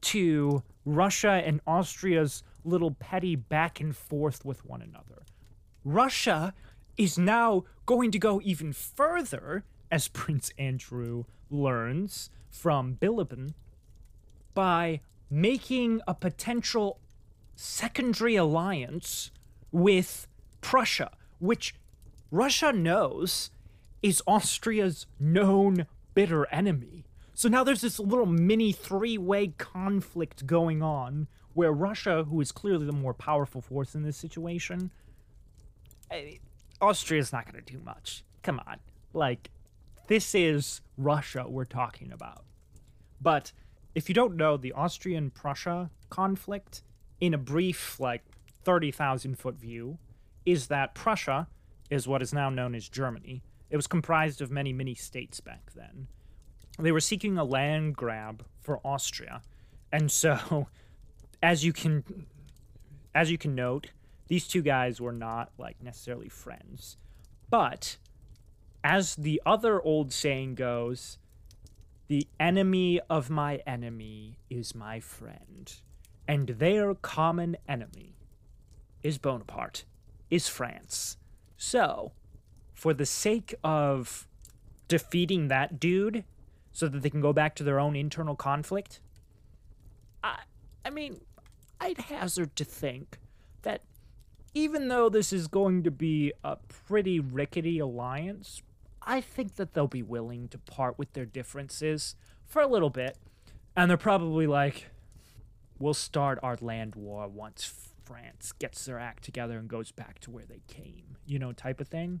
to 0.00 0.62
Russia 0.84 1.42
and 1.44 1.60
Austria's 1.66 2.42
little 2.64 2.92
petty 2.92 3.36
back 3.36 3.80
and 3.80 3.94
forth 3.94 4.44
with 4.44 4.64
one 4.64 4.82
another. 4.82 5.23
Russia 5.84 6.54
is 6.96 7.18
now 7.18 7.64
going 7.86 8.10
to 8.10 8.18
go 8.18 8.40
even 8.42 8.72
further, 8.72 9.64
as 9.90 10.08
Prince 10.08 10.50
Andrew 10.58 11.24
learns 11.50 12.30
from 12.50 12.96
Bilibin, 13.00 13.54
by 14.54 15.00
making 15.30 16.00
a 16.06 16.14
potential 16.14 17.00
secondary 17.54 18.36
alliance 18.36 19.30
with 19.70 20.26
Prussia, 20.60 21.10
which 21.38 21.74
Russia 22.30 22.72
knows 22.72 23.50
is 24.02 24.22
Austria's 24.26 25.06
known 25.18 25.86
bitter 26.14 26.46
enemy. 26.52 27.04
So 27.34 27.48
now 27.48 27.64
there's 27.64 27.80
this 27.80 27.98
little 27.98 28.26
mini 28.26 28.72
three 28.72 29.18
way 29.18 29.48
conflict 29.58 30.46
going 30.46 30.82
on 30.82 31.26
where 31.52 31.72
Russia, 31.72 32.24
who 32.24 32.40
is 32.40 32.52
clearly 32.52 32.86
the 32.86 32.92
more 32.92 33.14
powerful 33.14 33.60
force 33.60 33.94
in 33.94 34.02
this 34.02 34.16
situation, 34.16 34.90
Austria's 36.80 37.32
not 37.32 37.50
going 37.50 37.62
to 37.62 37.72
do 37.72 37.80
much. 37.80 38.24
Come 38.42 38.60
on. 38.66 38.78
Like, 39.12 39.50
this 40.08 40.34
is 40.34 40.80
Russia 40.96 41.46
we're 41.48 41.64
talking 41.64 42.12
about. 42.12 42.44
But 43.20 43.52
if 43.94 44.08
you 44.08 44.14
don't 44.14 44.36
know 44.36 44.56
the 44.56 44.72
Austrian 44.72 45.30
Prussia 45.30 45.90
conflict, 46.10 46.82
in 47.20 47.32
a 47.32 47.38
brief, 47.38 47.98
like 48.00 48.22
30,000 48.64 49.38
foot 49.38 49.54
view, 49.54 49.98
is 50.44 50.66
that 50.66 50.94
Prussia 50.94 51.48
is 51.90 52.06
what 52.06 52.20
is 52.22 52.34
now 52.34 52.50
known 52.50 52.74
as 52.74 52.88
Germany 52.88 53.42
it 53.74 53.76
was 53.76 53.88
comprised 53.88 54.40
of 54.40 54.52
many 54.52 54.72
mini 54.72 54.94
states 54.94 55.40
back 55.40 55.72
then. 55.74 56.06
They 56.78 56.92
were 56.92 57.00
seeking 57.00 57.36
a 57.36 57.42
land 57.42 57.96
grab 57.96 58.44
for 58.60 58.78
Austria. 58.84 59.42
And 59.92 60.12
so 60.12 60.68
as 61.42 61.64
you 61.64 61.72
can 61.72 62.26
as 63.16 63.32
you 63.32 63.36
can 63.36 63.56
note, 63.56 63.88
these 64.26 64.48
two 64.48 64.62
guys 64.62 65.00
were 65.00 65.12
not 65.12 65.50
like 65.58 65.82
necessarily 65.82 66.28
friends. 66.28 66.96
But 67.50 67.98
as 68.82 69.16
the 69.16 69.40
other 69.44 69.80
old 69.80 70.12
saying 70.12 70.54
goes, 70.54 71.18
the 72.08 72.26
enemy 72.38 73.00
of 73.08 73.30
my 73.30 73.56
enemy 73.66 74.38
is 74.50 74.74
my 74.74 75.00
friend. 75.00 75.72
And 76.26 76.48
their 76.48 76.94
common 76.94 77.56
enemy 77.68 78.16
is 79.02 79.18
Bonaparte, 79.18 79.84
is 80.30 80.48
France. 80.48 81.16
So, 81.56 82.12
for 82.72 82.92
the 82.94 83.06
sake 83.06 83.54
of 83.62 84.26
defeating 84.88 85.48
that 85.48 85.78
dude 85.78 86.24
so 86.72 86.88
that 86.88 87.02
they 87.02 87.10
can 87.10 87.20
go 87.20 87.32
back 87.32 87.54
to 87.56 87.64
their 87.64 87.78
own 87.78 87.94
internal 87.94 88.36
conflict, 88.36 89.00
I, 90.22 90.40
I 90.84 90.90
mean, 90.90 91.20
I'd 91.80 91.98
hazard 91.98 92.56
to 92.56 92.64
think 92.64 93.18
that 93.62 93.82
even 94.54 94.88
though 94.88 95.08
this 95.08 95.32
is 95.32 95.48
going 95.48 95.82
to 95.82 95.90
be 95.90 96.32
a 96.42 96.56
pretty 96.86 97.18
rickety 97.18 97.78
alliance, 97.78 98.62
I 99.02 99.20
think 99.20 99.56
that 99.56 99.74
they'll 99.74 99.88
be 99.88 100.02
willing 100.02 100.48
to 100.48 100.58
part 100.58 100.98
with 100.98 101.12
their 101.12 101.26
differences 101.26 102.14
for 102.46 102.62
a 102.62 102.66
little 102.66 102.90
bit. 102.90 103.18
And 103.76 103.90
they're 103.90 103.96
probably 103.96 104.46
like, 104.46 104.90
we'll 105.78 105.94
start 105.94 106.38
our 106.42 106.56
land 106.60 106.94
war 106.94 107.26
once 107.28 107.90
France 108.04 108.52
gets 108.52 108.84
their 108.84 108.98
act 108.98 109.24
together 109.24 109.58
and 109.58 109.68
goes 109.68 109.90
back 109.90 110.20
to 110.20 110.30
where 110.30 110.44
they 110.46 110.62
came, 110.68 111.16
you 111.26 111.38
know, 111.38 111.52
type 111.52 111.80
of 111.80 111.88
thing 111.88 112.20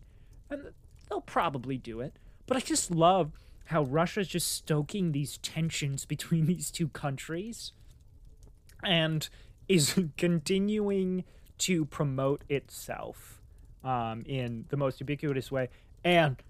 and 0.50 0.72
they'll 1.08 1.20
probably 1.20 1.78
do 1.78 2.00
it. 2.00 2.18
But 2.46 2.56
I 2.56 2.60
just 2.60 2.90
love 2.90 3.32
how 3.66 3.82
Russia's 3.84 4.28
just 4.28 4.52
stoking 4.52 5.12
these 5.12 5.38
tensions 5.38 6.04
between 6.06 6.46
these 6.46 6.70
two 6.70 6.88
countries 6.88 7.72
and 8.82 9.28
is 9.68 9.98
continuing 10.16 11.24
to 11.58 11.84
promote 11.84 12.44
itself 12.48 13.40
um, 13.82 14.24
in 14.26 14.64
the 14.68 14.76
most 14.76 15.00
ubiquitous 15.00 15.50
way. 15.50 15.68
And 16.04 16.42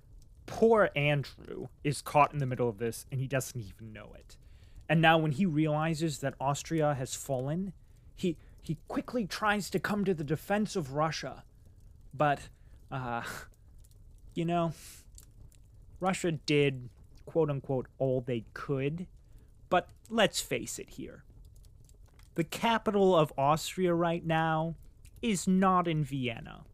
poor 0.47 0.91
Andrew 0.97 1.69
is 1.83 2.03
caught 2.03 2.33
in 2.33 2.39
the 2.39 2.47
middle 2.47 2.69
of 2.69 2.79
this 2.79 3.07
and 3.11 3.21
he 3.21 3.27
doesn't 3.27 3.61
even 3.61 3.93
know 3.93 4.13
it. 4.15 4.37
And 4.89 5.01
now, 5.01 5.17
when 5.17 5.33
he 5.33 5.47
realizes 5.47 6.19
that 6.19 6.35
Austria 6.39 6.95
has 6.95 7.15
fallen, 7.15 7.73
he 8.15 8.37
he 8.63 8.79
quickly 8.89 9.27
tries 9.27 9.71
to 9.71 9.79
come 9.79 10.05
to 10.05 10.15
the 10.15 10.25
defense 10.25 10.77
of 10.77 10.93
Russia, 10.93 11.45
but 12.13 12.41
uh, 12.91 13.23
you 14.35 14.45
know, 14.45 14.73
Russia 16.01 16.33
did 16.33 16.91
quote 17.25 17.49
unquote 17.49 17.87
all 17.99 18.21
they 18.21 18.45
could, 18.53 19.07
but 19.71 19.89
let's 20.11 20.41
face 20.41 20.79
it 20.79 20.91
here. 20.91 21.25
The 22.35 22.45
capital 22.45 23.17
of 23.17 23.33
Austria 23.39 23.95
right 23.95 24.25
now 24.25 24.75
is 25.25 25.49
not 25.49 25.89
in 25.89 26.05
Vienna. 26.05 26.65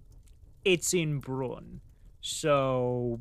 It's 0.64 0.92
in 0.92 1.20
Brunn. 1.20 1.80
So 2.20 3.20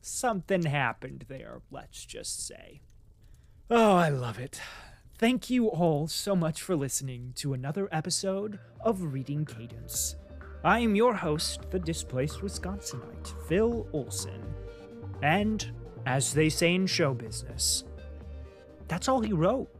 something 0.00 0.62
happened 0.62 1.24
there, 1.26 1.62
let's 1.72 2.06
just 2.06 2.46
say. 2.46 2.80
Oh, 3.68 3.96
I 3.96 4.10
love 4.10 4.38
it. 4.38 4.60
Thank 5.18 5.50
you 5.50 5.66
all 5.66 6.06
so 6.06 6.36
much 6.36 6.62
for 6.62 6.76
listening 6.76 7.32
to 7.36 7.54
another 7.54 7.88
episode 7.90 8.60
of 8.80 9.12
Reading 9.12 9.44
Cadence. 9.44 10.14
I 10.62 10.78
am 10.78 10.94
your 10.94 11.14
host, 11.14 11.68
the 11.72 11.80
displaced 11.80 12.40
Wisconsinite, 12.40 13.34
Phil 13.48 13.88
Olson. 13.92 14.42
And, 15.22 15.72
as 16.06 16.32
they 16.32 16.50
say 16.50 16.76
in 16.76 16.86
show 16.86 17.14
business, 17.14 17.82
that's 18.86 19.08
all 19.08 19.22
he 19.22 19.32
wrote. 19.32 19.73